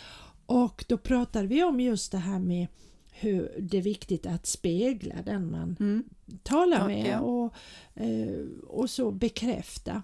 och 0.46 0.84
då 0.88 0.98
pratade 0.98 1.46
vi 1.46 1.62
om 1.64 1.80
just 1.80 2.12
det 2.12 2.18
här 2.18 2.38
med 2.38 2.66
hur 3.12 3.52
det 3.60 3.78
är 3.78 3.82
viktigt 3.82 4.26
att 4.26 4.46
spegla 4.46 5.14
den 5.25 5.50
man 5.50 5.76
Mm. 5.80 6.04
talar 6.42 6.78
Ja, 6.80 6.87
med 6.87 7.06
ja. 7.12 7.20
och, 7.20 7.54
eh, 7.94 8.44
och 8.66 8.90
så 8.90 9.10
bekräfta. 9.10 10.02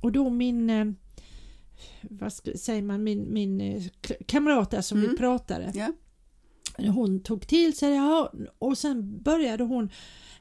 Och 0.00 0.12
då 0.12 0.30
min, 0.30 0.70
eh, 0.70 0.86
vad 2.02 2.32
ska, 2.32 2.50
säger 2.56 2.82
man, 2.82 3.02
min, 3.02 3.32
min 3.32 3.60
eh, 3.60 3.82
kamrat 4.26 4.70
där 4.70 4.80
som 4.80 4.98
Mm. 4.98 5.10
vi 5.10 5.16
pratade, 5.16 5.72
Ja. 5.74 5.92
hon 6.92 7.20
tog 7.20 7.46
till 7.46 7.76
sig 7.76 7.90
det 7.92 8.28
och 8.58 8.78
sen 8.78 9.22
började 9.22 9.64
hon 9.64 9.90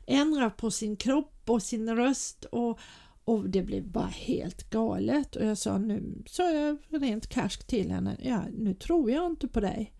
ändra 0.09 0.49
på 0.49 0.71
sin 0.71 0.95
kropp 0.95 1.41
och 1.45 1.63
sin 1.63 1.95
röst 1.95 2.45
och, 2.45 2.79
och 3.25 3.49
det 3.49 3.61
blev 3.61 3.87
bara 3.87 4.05
helt 4.07 4.69
galet 4.69 5.35
och 5.35 5.45
jag 5.45 5.57
sa 5.57 5.77
nu, 5.77 6.23
sa 6.25 6.51
jag 6.51 6.77
rent 6.89 7.27
karskt 7.29 7.67
till 7.67 7.91
henne, 7.91 8.17
ja 8.23 8.43
nu 8.57 8.73
tror 8.73 9.11
jag 9.11 9.25
inte 9.25 9.47
på 9.47 9.59
dig. 9.59 9.93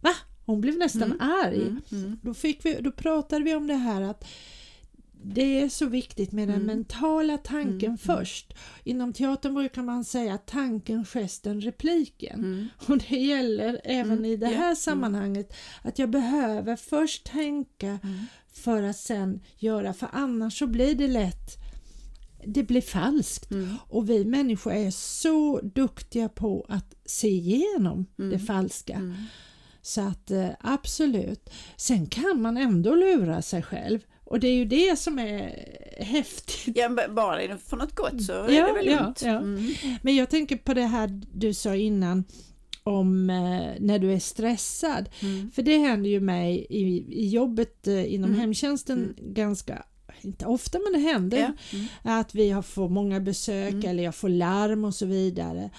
Va? 0.00 0.10
Hon 0.46 0.60
blev 0.60 0.78
nästan 0.78 1.02
Mm. 1.02 1.20
arg. 1.20 1.62
Mm. 1.62 1.80
Mm. 1.92 2.18
Då, 2.22 2.34
fick 2.34 2.64
vi, 2.64 2.74
då 2.80 2.92
pratade 2.92 3.44
vi 3.44 3.54
om 3.54 3.66
det 3.66 3.74
här 3.74 4.00
att 4.02 4.24
det 5.26 5.60
är 5.60 5.68
så 5.68 5.86
viktigt 5.86 6.32
med 6.32 6.48
den 6.48 6.56
Mm. 6.62 6.66
mentala 6.66 7.38
tanken 7.38 7.70
Mm, 7.70 7.84
mm. 7.84 7.98
först. 7.98 8.54
Inom 8.84 9.12
teatern 9.12 9.54
brukar 9.54 9.82
man 9.82 10.04
säga 10.04 10.38
tanken, 10.38 11.04
gesten, 11.04 11.60
repliken. 11.60 12.38
Mm. 12.38 12.68
Och 12.86 12.98
det 12.98 13.16
gäller 13.16 13.80
även 13.84 14.12
Mm, 14.12 14.24
i 14.24 14.36
det 14.36 14.46
här 14.46 14.64
mm. 14.64 14.76
sammanhanget 14.76 15.56
att 15.82 15.98
jag 15.98 16.10
behöver 16.10 16.76
först 16.76 17.26
tänka. 17.26 17.98
För 18.56 18.82
att 18.82 18.96
sen 18.96 19.40
göra, 19.58 19.92
för 19.92 20.08
annars 20.12 20.58
så 20.58 20.66
blir 20.66 20.94
det 20.94 21.08
lätt 21.08 21.60
det 22.46 22.62
blir 22.62 22.80
falskt. 22.80 23.50
Mm. 23.50 23.74
Och 23.88 24.10
vi 24.10 24.24
människor 24.24 24.72
är 24.72 24.90
så 24.90 25.60
duktiga 25.60 26.28
på 26.28 26.66
att 26.68 26.94
se 27.04 27.28
igenom 27.28 28.06
Mm. 28.18 28.30
det 28.30 28.38
falska. 28.38 28.94
Mm. 28.94 29.14
Så 29.82 30.00
att 30.00 30.30
eh, 30.30 30.48
absolut. 30.60 31.50
Sen 31.76 32.06
kan 32.06 32.42
man 32.42 32.56
ändå 32.56 32.94
lura 32.94 33.42
sig 33.42 33.62
själv 33.62 34.00
och 34.24 34.40
det 34.40 34.48
är 34.48 34.54
ju 34.54 34.64
det 34.64 34.98
som 34.98 35.18
är 35.18 35.66
häftigt. 36.04 36.76
Ja, 36.76 37.08
bara 37.10 37.42
är 37.42 37.48
det 37.48 37.58
för 37.58 37.76
något 37.76 37.94
gott 37.94 38.22
så 38.24 38.32
är 38.32 38.50
Ja, 38.52 38.66
det 38.66 38.72
väl 38.72 38.86
ja, 38.86 39.02
lugnt. 39.02 39.22
ja. 39.22 39.38
Mm. 39.38 39.74
Men 40.02 40.16
jag 40.16 40.30
tänker 40.30 40.56
på 40.56 40.74
det 40.74 40.86
här 40.86 41.20
du 41.32 41.54
sa 41.54 41.74
innan 41.74 42.24
om 42.84 43.30
eh, 43.30 43.72
när 43.80 43.98
du 43.98 44.12
är 44.12 44.18
stressad. 44.18 45.08
Mm. 45.22 45.50
För 45.50 45.62
det 45.62 45.78
händer 45.78 46.10
ju 46.10 46.20
mig 46.20 46.66
i, 46.70 46.82
i 47.22 47.28
jobbet 47.28 47.86
eh, 47.86 48.14
inom 48.14 48.30
Mm. 48.30 48.40
hemtjänsten 48.40 49.14
ganska 49.20 49.84
inte 50.22 50.46
ofta 50.46 50.78
men 50.78 50.92
det 51.02 51.08
händer 51.08 51.38
Ja. 51.38 51.52
Mm. 51.78 51.86
att 52.02 52.34
vi 52.34 52.50
har 52.50 52.62
får 52.62 52.88
många 52.88 53.20
besök 53.20 53.72
Mm. 53.72 53.90
eller 53.90 54.02
jag 54.02 54.14
får 54.14 54.28
larm 54.28 54.84
och 54.84 54.94
så 54.94 55.06
vidare. 55.06 55.70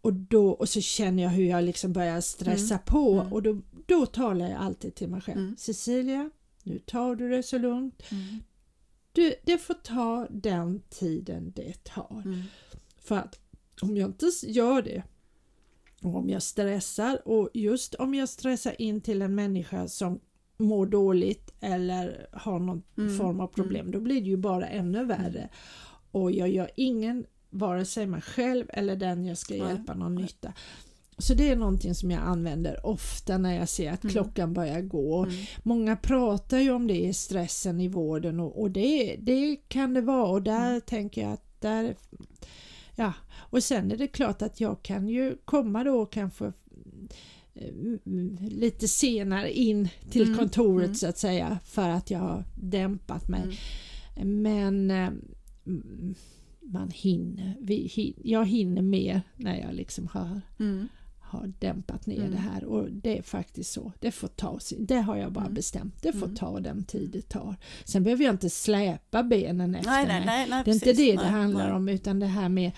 Och, 0.00 0.12
då, 0.12 0.50
och 0.50 0.68
så 0.68 0.80
känner 0.80 1.22
jag 1.22 1.30
hur 1.30 1.44
jag 1.44 1.64
liksom 1.64 1.92
börjar 1.92 2.20
stressa 2.20 2.78
på 2.78 3.12
Mm. 3.20 3.32
och 3.32 3.42
då, 3.42 3.60
då 3.86 4.06
talar 4.06 4.50
jag 4.50 4.60
alltid 4.60 4.94
till 4.94 5.08
mig 5.08 5.20
själv. 5.20 5.38
Mm. 5.38 5.56
Cecilia, 5.58 6.30
nu 6.62 6.78
tar 6.78 7.14
du 7.14 7.28
det 7.30 7.42
så 7.42 7.58
lugnt. 7.58 8.02
Mm. 8.10 8.42
Du, 9.12 9.34
det 9.44 9.58
får 9.58 9.74
ta 9.74 10.26
den 10.30 10.82
tiden 10.90 11.52
det 11.56 11.84
tar. 11.84 12.22
Mm. 12.24 12.42
För 12.98 13.16
att 13.16 13.38
om 13.82 13.96
jag 13.96 14.08
inte 14.08 14.26
gör 14.46 14.82
det 14.82 15.02
och 16.02 16.16
om 16.16 16.30
jag 16.30 16.42
stressar 16.42 17.28
och 17.28 17.50
just 17.54 17.94
om 17.94 18.14
jag 18.14 18.28
stressar 18.28 18.80
in 18.82 19.00
till 19.00 19.22
en 19.22 19.34
människa 19.34 19.88
som 19.88 20.20
mår 20.56 20.86
dåligt 20.86 21.54
eller 21.60 22.26
har 22.32 22.58
någon 22.58 22.82
mm. 22.98 23.18
form 23.18 23.40
av 23.40 23.46
problem, 23.46 23.80
mm. 23.80 23.92
då 23.92 24.00
blir 24.00 24.20
det 24.20 24.28
ju 24.28 24.36
bara 24.36 24.68
ännu 24.68 25.04
värre. 25.04 25.48
Och 26.10 26.32
jag 26.32 26.48
gör 26.48 26.70
ingen, 26.76 27.26
vare 27.50 27.84
sig 27.84 28.06
mig 28.06 28.20
själv 28.20 28.66
eller 28.68 28.96
den 28.96 29.24
jag 29.24 29.38
ska 29.38 29.56
hjälpa, 29.56 29.94
någon 29.94 30.14
nytta. 30.14 30.52
Så 31.18 31.34
det 31.34 31.48
är 31.48 31.56
någonting 31.56 31.94
som 31.94 32.10
jag 32.10 32.22
använder 32.22 32.86
ofta 32.86 33.38
när 33.38 33.54
jag 33.58 33.68
ser 33.68 33.92
att 33.92 34.04
mm. 34.04 34.12
klockan 34.12 34.52
börjar 34.52 34.80
gå. 34.80 35.24
Mm. 35.24 35.34
Många 35.62 35.96
pratar 35.96 36.58
ju 36.58 36.70
om 36.70 36.86
det, 36.86 37.16
stressen 37.16 37.80
i 37.80 37.88
vården 37.88 38.40
och, 38.40 38.60
och 38.60 38.70
det, 38.70 39.16
det 39.20 39.56
kan 39.68 39.94
det 39.94 40.00
vara 40.00 40.28
och 40.28 40.42
där 40.42 40.68
mm. 40.68 40.80
tänker 40.80 41.22
jag 41.22 41.32
att 41.32 41.60
där 41.60 41.94
Ja, 42.96 43.12
och 43.34 43.62
sen 43.62 43.90
är 43.90 43.96
det 43.96 44.08
klart 44.08 44.42
att 44.42 44.60
jag 44.60 44.82
kan 44.82 45.08
ju 45.08 45.36
komma 45.44 45.84
då 45.84 46.06
kanske 46.06 46.52
mm, 47.54 48.38
lite 48.40 48.88
senare 48.88 49.52
in 49.52 49.88
till 50.10 50.26
mm, 50.26 50.38
kontoret 50.38 50.84
mm. 50.84 50.94
så 50.94 51.06
att 51.06 51.18
säga 51.18 51.58
för 51.64 51.88
att 51.88 52.10
jag 52.10 52.18
har 52.18 52.44
dämpat 52.54 53.28
mig. 53.28 53.58
Mm. 54.16 54.42
Men 54.42 54.90
mm, 54.90 56.14
man 56.60 56.90
hinner, 56.90 57.56
vi, 57.60 58.14
jag 58.24 58.46
hinner 58.46 58.82
mer 58.82 59.22
när 59.36 59.60
jag 59.60 59.74
liksom 59.74 60.06
har 60.06 60.40
mm 60.58 60.88
har 61.32 61.52
dämpat 61.58 62.06
ner 62.06 62.18
mm. 62.18 62.30
det 62.30 62.36
här 62.36 62.64
och 62.64 62.90
det 62.90 63.18
är 63.18 63.22
faktiskt 63.22 63.72
så. 63.72 63.92
Det 64.00 64.12
får 64.12 64.28
ta 64.28 64.60
sin, 64.60 64.86
det 64.86 65.00
har 65.00 65.16
jag 65.16 65.32
bara 65.32 65.44
mm. 65.44 65.54
bestämt. 65.54 66.02
Det 66.02 66.12
får 66.12 66.26
mm. 66.26 66.36
ta 66.36 66.60
den 66.60 66.84
tid 66.84 67.10
det 67.10 67.28
tar. 67.28 67.56
Sen 67.84 68.04
behöver 68.04 68.24
jag 68.24 68.34
inte 68.34 68.50
släpa 68.50 69.22
benen 69.22 69.74
efter 69.74 69.90
nej, 69.90 70.06
nej, 70.06 70.22
nej, 70.26 70.46
nej, 70.50 70.62
Det 70.64 70.70
är 70.70 70.74
precis, 70.74 70.88
inte 70.88 71.02
det 71.02 71.16
det 71.16 71.28
handlar 71.28 71.70
om 71.70 71.88
utan 71.88 72.18
det 72.18 72.26
här 72.26 72.48
med 72.48 72.72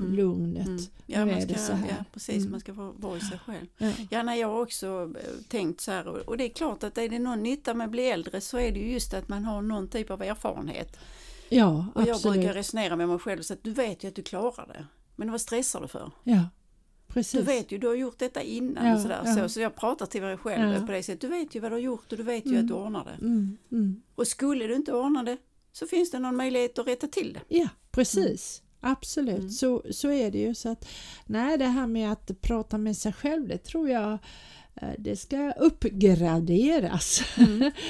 mm. 0.00 0.14
lugnet. 0.14 0.66
Mm. 0.66 0.82
Ja, 1.06 1.26
man 1.26 1.42
ska, 1.42 1.54
ja, 1.72 2.04
precis, 2.12 2.46
man 2.46 2.60
ska 2.60 2.72
vara 2.72 3.16
i 3.16 3.20
sig 3.20 3.38
själv. 3.38 3.66
Ja. 3.78 3.92
ja, 4.10 4.22
nej, 4.22 4.40
jag 4.40 4.48
har 4.48 4.62
också 4.62 5.12
eh, 5.20 5.44
tänkt 5.48 5.80
så 5.80 5.90
här 5.90 6.28
och 6.28 6.36
det 6.36 6.44
är 6.44 6.48
klart 6.48 6.82
att 6.82 6.98
är 6.98 7.08
det 7.08 7.18
någon 7.18 7.42
nytta 7.42 7.74
med 7.74 7.84
att 7.84 7.90
bli 7.90 8.10
äldre 8.10 8.40
så 8.40 8.58
är 8.58 8.72
det 8.72 8.80
ju 8.80 8.92
just 8.92 9.14
att 9.14 9.28
man 9.28 9.44
har 9.44 9.62
någon 9.62 9.88
typ 9.88 10.10
av 10.10 10.22
erfarenhet. 10.22 10.96
Ja, 11.48 11.86
och 11.94 12.02
jag 12.02 12.22
brukar 12.22 12.54
resonera 12.54 12.96
med 12.96 13.08
mig 13.08 13.18
själv 13.18 13.42
så 13.42 13.52
att 13.52 13.64
du 13.64 13.70
vet 13.70 14.04
ju 14.04 14.08
att 14.08 14.14
du 14.14 14.22
klarar 14.22 14.66
det. 14.66 14.86
Men 15.16 15.30
vad 15.30 15.40
stressar 15.40 15.80
du 15.80 15.88
för? 15.88 16.10
Ja. 16.24 16.44
Precis. 17.12 17.40
Du 17.40 17.46
vet 17.46 17.72
ju, 17.72 17.78
du 17.78 17.86
har 17.86 17.94
gjort 17.94 18.18
detta 18.18 18.42
innan 18.42 18.86
ja, 18.86 18.94
och 18.94 19.00
sådär. 19.00 19.22
Ja. 19.24 19.34
Så, 19.34 19.48
så 19.48 19.60
jag 19.60 19.76
pratar 19.76 20.06
till 20.06 20.22
mig 20.22 20.36
själv 20.36 20.72
ja. 20.72 20.86
på 20.86 20.92
det 20.92 21.02
sättet. 21.02 21.20
Du 21.20 21.28
vet 21.28 21.54
ju 21.54 21.60
vad 21.60 21.70
du 21.70 21.74
har 21.74 21.80
gjort 21.80 22.12
och 22.12 22.18
du 22.18 22.24
vet 22.24 22.46
ju 22.46 22.50
mm. 22.50 22.60
att 22.60 22.68
du 22.68 22.74
ordnar 22.74 23.04
det. 23.04 23.24
Mm. 23.26 23.58
Mm. 23.72 24.02
Och 24.14 24.26
skulle 24.26 24.66
du 24.66 24.74
inte 24.74 24.92
ordna 24.92 25.22
det 25.22 25.36
så 25.72 25.86
finns 25.86 26.10
det 26.10 26.18
någon 26.18 26.36
möjlighet 26.36 26.78
att 26.78 26.86
rätta 26.86 27.06
till 27.06 27.32
det. 27.32 27.56
Ja, 27.56 27.68
precis. 27.90 28.62
Mm. 28.62 28.92
Absolut, 28.92 29.38
mm. 29.38 29.50
så, 29.50 29.82
så 29.90 30.10
är 30.10 30.30
det 30.30 30.38
ju. 30.38 30.54
Så 30.54 30.68
att, 30.68 30.88
nej, 31.26 31.58
det 31.58 31.64
här 31.64 31.86
med 31.86 32.12
att 32.12 32.40
prata 32.40 32.78
med 32.78 32.96
sig 32.96 33.12
själv, 33.12 33.48
det 33.48 33.58
tror 33.58 33.88
jag 33.88 34.18
eh, 34.74 34.88
det 34.98 35.16
ska 35.16 35.52
uppgraderas. 35.52 37.22
Mm. 37.38 37.72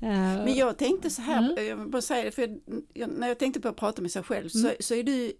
Eh, 0.00 0.08
Men 0.10 0.54
jag 0.54 0.78
tänkte 0.78 1.10
så 1.10 1.22
här, 1.22 1.60
jag 1.60 1.76
vill 1.76 1.88
bara 1.88 2.02
säga 2.02 2.24
det, 2.24 2.30
för 2.30 2.58
jag, 2.94 3.10
när 3.10 3.28
jag 3.28 3.38
tänkte 3.38 3.60
på 3.60 3.68
att 3.68 3.76
prata 3.76 4.02
med 4.02 4.10
sig 4.10 4.22
själv 4.22 4.48
så, 4.48 4.70
så 4.80 4.94
är 4.94 5.02
du 5.02 5.32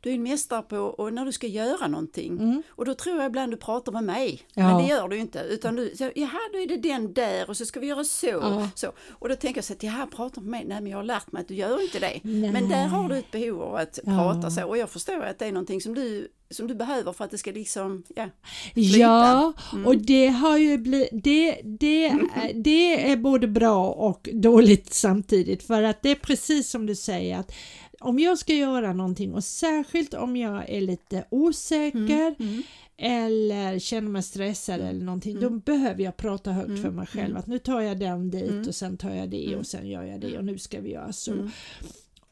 du 0.00 0.10
är 0.10 0.14
en 0.14 0.22
mästare 0.22 0.62
på 0.62 0.76
och 0.76 1.12
när 1.12 1.24
du 1.24 1.32
ska 1.32 1.46
göra 1.46 1.86
någonting. 1.88 2.32
Mm. 2.32 2.62
Och 2.68 2.84
då 2.84 2.94
tror 2.94 3.16
jag 3.16 3.26
ibland 3.26 3.52
du 3.52 3.56
pratar 3.56 3.92
med 3.92 4.04
mig. 4.04 4.42
Ja. 4.54 4.66
Men 4.66 4.76
det 4.76 4.88
gör 4.88 5.08
du 5.08 5.16
inte. 5.16 5.38
Utan 5.38 5.76
du 5.76 5.92
säger, 5.96 6.12
jaha 6.16 6.40
då 6.52 6.58
är 6.58 6.66
det 6.66 6.76
den 6.76 7.12
där 7.12 7.50
och 7.50 7.56
så 7.56 7.66
ska 7.66 7.80
vi 7.80 7.86
göra 7.86 8.04
så. 8.04 8.26
Ja. 8.26 8.68
så. 8.74 8.92
Och 9.10 9.28
då 9.28 9.36
tänker 9.36 9.58
jag 9.58 9.64
så 9.64 9.72
att, 9.72 9.82
jaha 9.82 10.06
pratar 10.06 10.42
med 10.42 10.50
mig. 10.50 10.64
Nej 10.66 10.80
men 10.80 10.90
jag 10.90 10.98
har 10.98 11.04
lärt 11.04 11.32
mig 11.32 11.40
att 11.40 11.48
du 11.48 11.54
gör 11.54 11.82
inte 11.82 11.98
det. 11.98 12.20
Nej. 12.22 12.52
Men 12.52 12.68
där 12.68 12.86
har 12.86 13.08
du 13.08 13.18
ett 13.18 13.30
behov 13.30 13.62
av 13.62 13.74
att 13.74 13.98
ja. 14.04 14.12
prata 14.12 14.50
så. 14.50 14.64
Och 14.64 14.78
jag 14.78 14.90
förstår 14.90 15.22
att 15.22 15.38
det 15.38 15.46
är 15.46 15.52
någonting 15.52 15.80
som 15.80 15.94
du 15.94 16.28
som 16.50 16.66
du 16.66 16.74
behöver 16.74 17.12
för 17.12 17.24
att 17.24 17.30
det 17.30 17.38
ska 17.38 17.50
liksom, 17.50 18.02
ja, 18.16 18.28
flyta. 18.74 18.98
Ja, 18.98 19.52
mm. 19.72 19.86
och 19.86 19.96
det 19.96 20.26
har 20.26 20.56
ju 20.56 20.78
blivit, 20.78 21.08
det, 21.12 21.60
det, 21.64 22.12
det 22.54 23.10
är 23.10 23.16
både 23.16 23.48
bra 23.48 23.90
och 23.90 24.28
dåligt 24.32 24.94
samtidigt 24.94 25.62
för 25.62 25.82
att 25.82 26.02
det 26.02 26.10
är 26.10 26.14
precis 26.14 26.70
som 26.70 26.86
du 26.86 26.94
säger 26.94 27.38
att 27.38 27.52
om 28.00 28.18
jag 28.18 28.38
ska 28.38 28.54
göra 28.54 28.92
någonting 28.92 29.34
och 29.34 29.44
särskilt 29.44 30.14
om 30.14 30.36
jag 30.36 30.70
är 30.70 30.80
lite 30.80 31.24
osäker 31.30 31.98
mm, 31.98 32.34
mm. 32.38 32.62
eller 32.96 33.78
känner 33.78 34.08
mig 34.08 34.22
stressad 34.22 34.80
eller 34.80 35.04
någonting, 35.04 35.40
då 35.40 35.46
mm. 35.46 35.60
behöver 35.60 36.02
jag 36.02 36.16
prata 36.16 36.52
högt 36.52 36.66
för 36.68 36.78
mm, 36.78 36.94
mig 36.94 37.06
själv 37.06 37.36
att 37.36 37.46
nu 37.46 37.58
tar 37.58 37.80
jag 37.80 37.98
den 37.98 38.30
dit 38.30 38.66
och 38.66 38.74
sen 38.74 38.96
tar 38.96 39.10
jag 39.10 39.30
det 39.30 39.56
och 39.56 39.66
sen 39.66 39.88
gör 39.88 40.02
jag 40.02 40.20
det 40.20 40.38
och 40.38 40.44
nu 40.44 40.58
ska 40.58 40.80
vi 40.80 40.90
göra 40.90 41.12
så. 41.12 41.50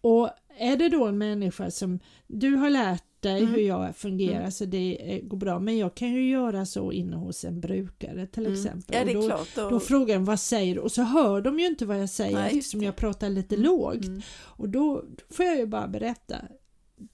Och 0.01 0.31
är 0.59 0.77
det 0.77 0.89
då 0.89 1.07
en 1.07 1.19
människa 1.19 1.71
som 1.71 2.01
du 2.27 2.57
har 2.57 2.71
lärt 2.71 3.05
dig 3.25 3.43
mm. 3.43 3.55
hur 3.55 3.63
jag 3.63 3.97
fungerar 3.97 4.39
mm. 4.39 4.51
så 4.51 4.65
det 4.65 5.21
går 5.23 5.37
bra 5.37 5.59
men 5.59 5.79
jag 5.79 5.95
kan 5.95 6.13
ju 6.13 6.31
göra 6.31 6.67
så 6.67 6.93
inne 6.93 7.17
hos 7.17 7.45
en 7.45 7.61
brukare 7.61 8.27
till 8.27 8.47
mm. 8.47 8.59
exempel. 8.59 8.97
Ja, 8.97 9.05
det 9.05 9.11
är 9.11 9.15
då, 9.15 9.27
klart, 9.27 9.49
då... 9.55 9.71
då 9.71 9.81
frågar 9.81 10.15
de 10.15 10.25
vad 10.25 10.41
säger 10.41 10.75
du 10.75 10.81
och 10.81 10.93
så 10.93 11.03
hör 11.03 11.41
de 11.41 11.59
ju 11.59 11.67
inte 11.67 11.87
vad 11.87 12.01
jag 12.01 12.11
säger 12.11 12.37
Nej, 12.37 12.59
eftersom 12.59 12.83
jag 12.83 12.97
pratar 12.97 13.31
lite 13.31 13.55
mm. 13.55 13.67
lågt 13.67 14.05
mm. 14.05 14.23
och 14.31 14.69
då, 14.69 15.05
får 15.31 15.45
jag 15.45 15.57
ju 15.57 15.67
bara 15.67 15.89
berätta 15.89 16.37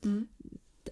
mm. 0.05 0.29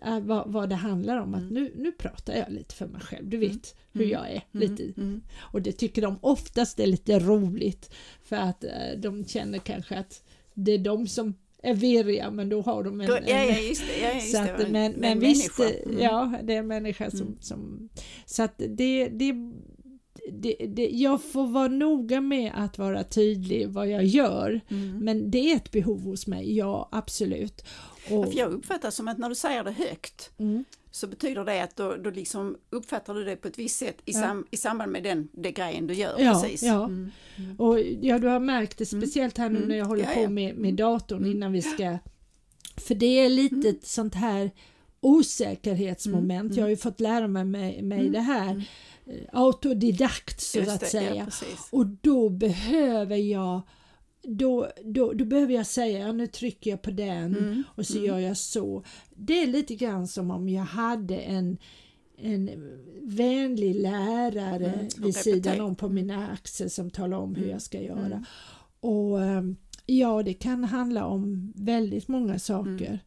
äh, 0.02 0.20
vad, 0.20 0.52
vad, 0.52 0.68
det 0.68 0.74
handlar 0.74 1.20
om 1.20 1.34
att 1.34 1.52
nu, 1.52 1.72
nu 1.76 1.92
pratar 1.92 2.34
jag 2.34 2.52
lite 2.52 2.74
för 2.74 2.86
mig 2.86 3.00
själv, 3.00 3.28
du 3.28 3.36
vet 3.36 3.76
hur 3.92 4.04
jag 4.04 4.30
är. 4.30 4.42
lite 4.52 4.92
Och 5.38 5.62
det 5.62 5.72
tycker 5.72 6.02
de 6.02 6.18
oftast 6.20 6.80
är 6.80 6.86
lite 6.86 7.18
roligt 7.18 7.94
för 8.22 8.36
att 8.36 8.64
äh, 8.64 8.70
de 8.98 9.24
känner 9.24 9.58
kanske 9.58 9.98
att 9.98 10.22
det 10.54 10.72
är 10.72 10.78
de 10.78 11.06
som 11.06 11.34
är 11.62 11.74
virriga 11.74 12.30
men 12.30 12.48
då 12.48 12.62
har 12.62 12.84
de 12.84 13.00
en... 13.00 13.06
ja, 13.06 13.20
ja, 13.26 13.58
just 13.58 13.82
det. 13.86 14.02
Ja, 14.02 14.14
just 14.14 14.34
att, 14.34 14.58
det 14.58 14.68
men, 14.68 14.92
men 14.92 15.20
visst, 15.20 15.60
mm. 15.60 16.00
ja 16.00 16.32
det 16.42 16.54
är 16.54 16.58
en 16.58 16.66
människa 16.66 17.10
som... 17.10 17.20
Mm. 17.20 17.36
som 17.40 17.88
så 18.26 18.42
att 18.42 18.54
det, 18.58 19.08
det, 19.08 19.34
det, 20.32 20.56
det, 20.68 20.88
jag 20.88 21.22
får 21.22 21.46
vara 21.46 21.68
noga 21.68 22.20
med 22.20 22.52
att 22.54 22.78
vara 22.78 23.04
tydlig 23.04 23.68
vad 23.68 23.88
jag 23.88 24.04
gör 24.04 24.60
mm. 24.68 24.98
men 24.98 25.30
det 25.30 25.52
är 25.52 25.56
ett 25.56 25.70
behov 25.70 26.00
hos 26.00 26.26
mig, 26.26 26.56
ja 26.56 26.88
absolut. 26.92 27.64
Och, 28.10 28.34
jag 28.34 28.52
uppfattar 28.52 28.90
som 28.90 29.08
att 29.08 29.18
när 29.18 29.28
du 29.28 29.34
säger 29.34 29.64
det 29.64 29.72
högt 29.72 30.30
mm 30.38 30.64
så 30.90 31.06
betyder 31.06 31.44
det 31.44 31.62
att 31.62 31.76
då, 31.76 31.96
då 31.96 32.10
liksom 32.10 32.56
uppfattar 32.70 33.14
du 33.14 33.24
det 33.24 33.36
på 33.36 33.48
ett 33.48 33.58
visst 33.58 33.78
sätt 33.78 33.96
i, 34.04 34.12
sam, 34.12 34.46
i 34.50 34.56
samband 34.56 34.92
med 34.92 35.02
den 35.02 35.28
det 35.32 35.52
grejen 35.52 35.86
du 35.86 35.94
gör. 35.94 36.14
Ja, 36.18 36.32
precis. 36.32 36.62
ja. 36.62 36.84
Mm. 36.84 37.10
Mm. 37.36 37.56
Och 37.56 37.80
ja, 37.80 38.18
du 38.18 38.26
har 38.26 38.40
märkt 38.40 38.78
det 38.78 38.92
mm. 38.92 39.02
speciellt 39.02 39.38
här 39.38 39.48
nu 39.48 39.56
mm. 39.56 39.68
när 39.68 39.76
jag 39.76 39.84
håller 39.84 40.04
ja, 40.04 40.10
på 40.14 40.22
ja. 40.22 40.28
Med, 40.28 40.56
med 40.56 40.74
datorn 40.74 41.18
mm. 41.18 41.30
innan 41.30 41.52
vi 41.52 41.62
ska... 41.62 41.98
För 42.76 42.94
det 42.94 43.06
är 43.06 43.28
lite 43.28 43.68
ett 43.68 43.86
sånt 43.86 44.14
här 44.14 44.50
osäkerhetsmoment. 45.00 46.56
Jag 46.56 46.64
har 46.64 46.68
ju 46.70 46.76
fått 46.76 47.00
lära 47.00 47.28
mig, 47.28 47.44
mig, 47.44 47.82
mig 47.82 48.08
det 48.08 48.20
här 48.20 48.64
autodidakt 49.32 50.40
så 50.40 50.60
att 50.60 50.88
säga. 50.88 51.14
Ja, 51.14 51.46
och 51.70 51.86
då 51.86 52.28
behöver 52.28 53.16
jag 53.16 53.60
då, 54.28 54.68
då, 54.84 55.12
då 55.12 55.24
behöver 55.24 55.54
jag 55.54 55.66
säga, 55.66 56.12
nu 56.12 56.26
trycker 56.26 56.70
jag 56.70 56.82
på 56.82 56.90
den 56.90 57.36
mm. 57.36 57.62
och 57.74 57.86
så 57.86 57.98
mm. 57.98 58.06
gör 58.06 58.18
jag 58.18 58.36
så. 58.36 58.84
Det 59.10 59.42
är 59.42 59.46
lite 59.46 59.74
grann 59.74 60.08
som 60.08 60.30
om 60.30 60.48
jag 60.48 60.62
hade 60.62 61.16
en, 61.16 61.58
en 62.18 62.50
vänlig 63.02 63.74
lärare 63.74 64.72
mm. 64.72 64.88
vid 64.98 65.14
sidan 65.14 65.60
om 65.60 65.76
på 65.76 65.88
mina 65.88 66.28
axlar 66.28 66.68
som 66.68 66.90
talar 66.90 67.16
om 67.16 67.34
hur 67.34 67.42
mm. 67.42 67.50
jag 67.50 67.62
ska 67.62 67.80
göra. 67.80 68.06
Mm. 68.06 68.24
Och 68.80 69.22
ehm, 69.22 69.56
ja, 69.86 70.22
det 70.22 70.34
kan 70.34 70.64
handla 70.64 71.06
om 71.06 71.52
väldigt 71.56 72.08
många 72.08 72.38
saker. 72.38 73.00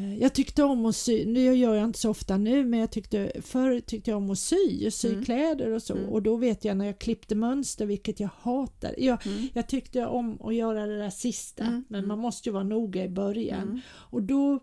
Mm. 0.00 0.12
Eh, 0.12 0.18
jag 0.18 0.34
tyckte 0.34 0.62
om 0.62 0.86
att 0.86 0.96
sy, 0.96 1.26
nu 1.26 1.56
gör 1.56 1.74
jag 1.74 1.84
inte 1.84 1.98
så 1.98 2.10
ofta 2.10 2.36
nu, 2.36 2.64
men 2.64 2.80
jag 2.80 2.90
tyckte, 2.90 3.32
förr 3.42 3.80
tyckte 3.80 4.10
jag 4.10 4.18
om 4.18 4.30
att 4.30 4.38
sy, 4.38 4.90
sy 4.90 5.08
mm. 5.08 5.24
kläder 5.24 5.70
och 5.70 5.82
så. 5.82 5.96
Mm. 5.96 6.08
Och 6.08 6.22
då 6.22 6.36
vet 6.36 6.64
jag 6.64 6.76
när 6.76 6.86
jag 6.86 6.98
klippte 6.98 7.34
mönster, 7.34 7.86
vilket 7.86 8.20
jag 8.20 8.30
hatar. 8.40 8.94
Jag, 8.98 9.26
mm. 9.26 9.48
jag 9.54 9.68
tyckte 9.68 10.06
om 10.06 10.42
att 10.42 10.54
göra 10.54 10.86
det 10.86 10.98
där 10.98 11.10
sista, 11.10 11.64
mm. 11.64 11.84
men 11.88 12.06
man 12.06 12.18
måste 12.18 12.48
ju 12.48 12.52
vara 12.52 12.64
noga 12.64 13.04
i 13.04 13.08
början. 13.08 13.62
Mm. 13.62 13.80
Och 13.90 14.22
då 14.22 14.60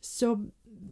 så 0.00 0.46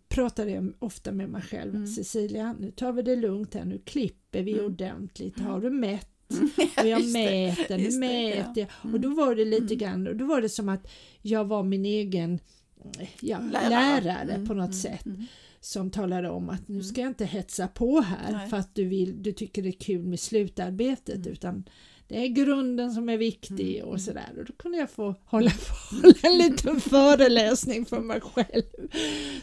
pratade 0.09 0.51
jag 0.51 0.73
ofta 0.79 1.13
med 1.13 1.29
mig 1.29 1.43
själv, 1.43 1.75
mm. 1.75 1.87
Cecilia, 1.87 2.57
nu 2.59 2.71
tar 2.71 2.93
vi 2.93 3.03
det 3.03 3.17
lugnt 3.17 3.55
här, 3.55 3.65
nu 3.65 3.79
klipper 3.79 4.43
vi 4.43 4.61
ordentligt. 4.61 5.41
Har 5.41 5.61
du 5.61 5.71
mätt? 5.71 6.07
och 6.79 6.89
jag 6.89 7.11
mäter, 7.13 7.79
nu 7.79 7.99
mäter 7.99 8.67
jag. 8.83 8.95
Och 8.95 9.01
då 9.01 9.09
var 9.09 9.35
det 9.35 9.45
lite 9.45 9.75
grann, 9.75 10.07
och 10.07 10.17
då 10.17 10.25
var 10.25 10.41
det 10.41 10.49
som 10.49 10.69
att 10.69 10.91
jag 11.23 11.45
var 11.45 11.63
min 11.63 11.85
egen 11.85 12.39
ja, 13.21 13.39
lärare, 13.39 14.01
lärare 14.01 14.35
mm, 14.35 14.49
på 14.49 14.55
något 14.55 14.65
mm, 14.65 14.73
sätt 14.73 15.07
mm. 15.07 15.27
som 15.61 15.91
talade 15.91 16.31
om 16.31 16.51
att 16.51 16.69
nu 16.69 16.75
mm. 16.75 16.85
ska 16.85 17.01
jag 17.01 17.11
inte 17.11 17.25
hetsa 17.25 17.69
på 17.69 18.01
här 18.01 18.33
Nej. 18.33 18.49
för 18.49 18.57
att 18.57 18.75
du, 18.75 18.85
vill, 18.85 19.23
du 19.23 19.33
tycker 19.33 19.63
det 19.63 19.69
är 19.69 19.81
kul 19.81 20.03
med 20.03 20.21
slutarbetet 20.21 21.17
mm. 21.17 21.33
utan 21.33 21.65
det 22.09 22.25
är 22.25 22.29
grunden 22.29 22.93
som 22.93 23.09
är 23.09 23.17
viktig 23.17 23.77
mm. 23.77 23.89
och 23.89 24.01
sådär. 24.01 24.31
Och 24.39 24.45
då 24.45 24.53
kunde 24.53 24.79
jag 24.79 24.91
få 24.91 25.15
hålla, 25.25 25.51
hålla 25.91 26.15
en 26.23 26.39
liten 26.39 26.81
föreläsning 26.81 27.87
för 27.87 28.01
mig 28.01 28.21
själv. 28.21 28.63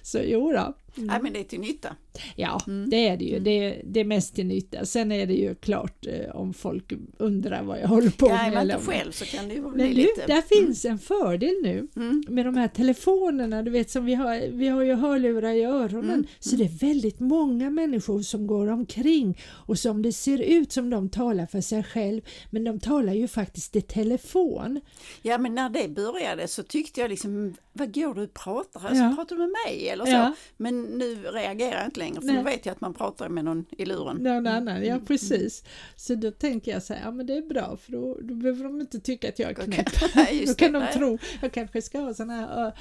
Så 0.01 0.19
jo 0.23 0.51
då. 0.51 0.77
Mm. 0.97 1.09
Ja, 1.13 1.19
men 1.21 1.33
det 1.33 1.39
är 1.39 1.43
till 1.43 1.59
nytta. 1.59 1.95
Ja, 2.35 2.61
mm. 2.67 2.89
det 2.89 3.07
är 3.07 3.17
det 3.17 3.25
ju. 3.25 3.31
Mm. 3.31 3.43
Det, 3.43 3.81
det 3.85 3.99
är 3.99 4.05
mest 4.05 4.35
till 4.35 4.45
nytta. 4.45 4.85
Sen 4.85 5.11
är 5.11 5.25
det 5.25 5.33
ju 5.33 5.55
klart 5.55 6.07
eh, 6.07 6.35
om 6.35 6.53
folk 6.53 6.93
undrar 7.17 7.63
vad 7.63 7.79
jag 7.79 7.87
håller 7.87 8.09
på 8.09 8.27
ja, 8.27 8.33
med. 8.33 8.47
Är 8.47 8.55
man 8.55 8.71
inte 8.71 8.91
själv 8.91 9.11
så 9.11 9.25
kan 9.25 9.47
det 9.47 9.53
ju 9.53 9.61
vara 9.61 9.75
Men 9.75 9.87
du, 9.87 9.93
lite... 9.93 10.27
där 10.27 10.41
finns 10.41 10.85
en 10.85 10.99
fördel 10.99 11.55
nu 11.63 11.87
mm. 11.95 12.23
med 12.27 12.45
de 12.45 12.57
här 12.57 12.67
telefonerna. 12.67 13.63
Du 13.63 13.71
vet 13.71 13.89
som 13.89 14.05
vi 14.05 14.13
har, 14.13 14.51
vi 14.51 14.67
har 14.67 14.83
ju 14.83 14.93
hörlurar 14.93 15.53
i 15.53 15.63
öronen. 15.63 16.13
Mm. 16.13 16.27
Så 16.39 16.55
det 16.55 16.63
är 16.63 16.79
väldigt 16.79 17.19
många 17.19 17.69
människor 17.69 18.21
som 18.21 18.47
går 18.47 18.67
omkring 18.67 19.37
och 19.49 19.79
som 19.79 20.01
det 20.01 20.13
ser 20.13 20.41
ut 20.41 20.71
som 20.71 20.89
de 20.89 21.09
talar 21.09 21.45
för 21.45 21.61
sig 21.61 21.83
själv. 21.83 22.21
Men 22.49 22.63
de 22.63 22.79
talar 22.79 23.13
ju 23.13 23.27
faktiskt 23.27 23.75
i 23.75 23.81
telefon. 23.81 24.81
Ja, 25.21 25.37
men 25.37 25.55
när 25.55 25.69
det 25.69 25.87
började 25.87 26.47
så 26.47 26.63
tyckte 26.63 27.01
jag 27.01 27.09
liksom, 27.09 27.55
vad 27.73 27.93
går 27.93 28.13
du 28.13 28.23
och 28.23 28.33
pratar? 28.33 28.79
Alltså, 28.79 29.03
ja. 29.03 29.13
Pratar 29.15 29.35
du 29.35 29.41
med 29.41 29.53
mig 29.65 29.89
eller 29.89 30.05
så? 30.05 30.11
Ja. 30.11 30.33
Men 30.57 30.86
nu 30.87 31.15
reagerar 31.15 31.77
jag 31.77 31.85
inte 31.85 31.99
längre 31.99 32.21
för 32.21 32.27
Nej. 32.27 32.35
nu 32.35 32.43
vet 32.43 32.65
jag 32.65 32.73
att 32.73 32.81
man 32.81 32.93
pratar 32.93 33.29
med 33.29 33.45
någon 33.45 33.65
i 33.77 33.85
luren. 33.85 34.17
Någon 34.17 34.47
annan, 34.47 34.85
ja 34.85 34.93
mm. 34.93 35.05
precis. 35.05 35.63
Så 35.95 36.15
då 36.15 36.31
tänker 36.31 36.71
jag 36.71 36.83
så 36.83 36.93
här, 36.93 37.01
ja 37.03 37.11
men 37.11 37.25
det 37.25 37.37
är 37.37 37.41
bra 37.41 37.77
för 37.77 37.91
då, 37.91 38.17
då 38.21 38.33
behöver 38.33 38.63
de 38.63 38.81
inte 38.81 38.99
tycka 38.99 39.29
att 39.29 39.39
jag 39.39 39.49
är 39.49 39.53
knäpp. 39.53 40.03
Okay. 40.03 40.45
då 40.45 40.53
kan 40.53 40.71
de 40.73 40.87
tro, 40.93 41.17
jag 41.41 41.51
kanske 41.51 41.81
ska 41.81 41.99
ha 41.99 42.13
sån 42.13 42.29
här 42.29 42.73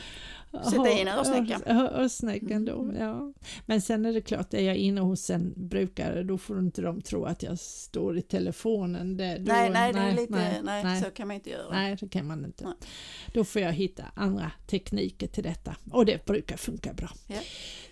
Sätta 0.64 0.90
in 0.90 1.08
örsnäckan. 1.08 1.62
Örsnäckan 1.94 2.64
då, 2.64 2.82
mm. 2.82 2.96
ja. 2.96 3.32
Men 3.66 3.80
sen 3.80 4.06
är 4.06 4.12
det 4.12 4.20
klart, 4.20 4.54
är 4.54 4.60
jag 4.60 4.76
inne 4.76 5.00
hos 5.00 5.30
en 5.30 5.52
brukare 5.56 6.22
då 6.22 6.38
får 6.38 6.58
inte 6.58 6.82
de 6.82 7.00
tro 7.00 7.24
att 7.24 7.42
jag 7.42 7.58
står 7.58 8.18
i 8.18 8.22
telefonen. 8.22 9.16
Det, 9.16 9.38
då, 9.38 9.52
nej, 9.52 9.70
nej, 9.70 9.92
nej, 9.92 10.14
lite, 10.14 10.32
nej, 10.32 10.60
nej, 10.62 10.84
nej, 10.84 11.02
så 11.02 11.10
kan 11.10 11.28
man 11.28 11.34
inte 11.34 11.50
göra. 11.50 11.70
Nej, 11.70 11.96
det 12.00 12.08
kan 12.08 12.26
man 12.26 12.44
inte. 12.44 12.64
Nej. 12.64 12.74
Då 13.34 13.44
får 13.44 13.62
jag 13.62 13.72
hitta 13.72 14.04
andra 14.14 14.50
tekniker 14.66 15.26
till 15.26 15.42
detta 15.42 15.76
och 15.90 16.06
det 16.06 16.26
brukar 16.26 16.56
funka 16.56 16.92
bra. 16.92 17.10
Ja, 17.26 17.40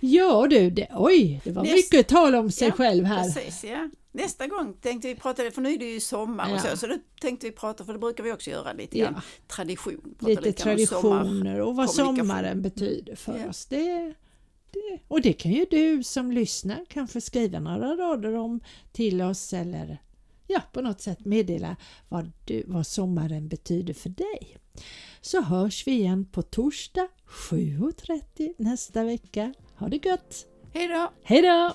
ja 0.00 0.46
du, 0.50 0.70
det, 0.70 0.88
oj, 0.94 1.40
det 1.44 1.50
var 1.50 1.62
Näst, 1.62 1.74
mycket 1.74 2.08
tal 2.08 2.34
om 2.34 2.50
sig 2.50 2.68
ja, 2.68 2.74
själv 2.74 3.04
här. 3.04 3.24
Precis, 3.24 3.64
ja. 3.64 3.90
Nästa 4.16 4.46
gång 4.46 4.74
tänkte 4.80 5.08
vi 5.08 5.14
prata, 5.14 5.50
för 5.50 5.62
nu 5.62 5.72
är 5.72 5.78
det 5.78 5.92
ju 5.92 6.00
sommar 6.00 6.48
ja. 6.48 6.54
och 6.54 6.60
så, 6.60 6.76
så 6.76 6.86
då 6.86 6.98
tänkte 7.20 7.46
vi 7.46 7.52
prata, 7.52 7.84
för 7.84 7.92
det 7.92 7.98
brukar 7.98 8.24
vi 8.24 8.32
också 8.32 8.50
göra 8.50 8.72
lite 8.72 8.98
grann, 8.98 9.14
ja. 9.16 9.22
tradition. 9.46 10.14
Lite, 10.20 10.40
lite 10.40 10.62
traditioner 10.62 11.60
och 11.60 11.76
vad 11.76 11.90
sommaren 11.90 12.62
betyder 12.62 13.16
för 13.16 13.38
ja. 13.38 13.48
oss. 13.48 13.66
Det, 13.66 14.14
det, 14.70 14.98
och 15.08 15.20
det 15.20 15.32
kan 15.32 15.52
ju 15.52 15.66
du 15.70 16.02
som 16.02 16.32
lyssnar 16.32 16.84
kanske 16.88 17.20
skriva 17.20 17.60
några 17.60 17.96
rader 17.96 18.34
om 18.34 18.60
till 18.92 19.22
oss 19.22 19.52
eller 19.52 20.02
ja, 20.46 20.62
på 20.72 20.80
något 20.80 21.00
sätt 21.00 21.24
meddela 21.24 21.76
vad, 22.08 22.32
du, 22.44 22.64
vad 22.66 22.86
sommaren 22.86 23.48
betyder 23.48 23.94
för 23.94 24.08
dig. 24.08 24.56
Så 25.20 25.42
hörs 25.42 25.86
vi 25.86 25.92
igen 25.92 26.24
på 26.32 26.42
torsdag 26.42 27.08
7.30 27.28 28.54
nästa 28.58 29.04
vecka. 29.04 29.54
Ha 29.76 29.88
det 29.88 30.06
gött! 30.06 30.46
Hej 30.72 30.88
då! 30.88 31.12
Hej 31.22 31.42
då! 31.42 31.72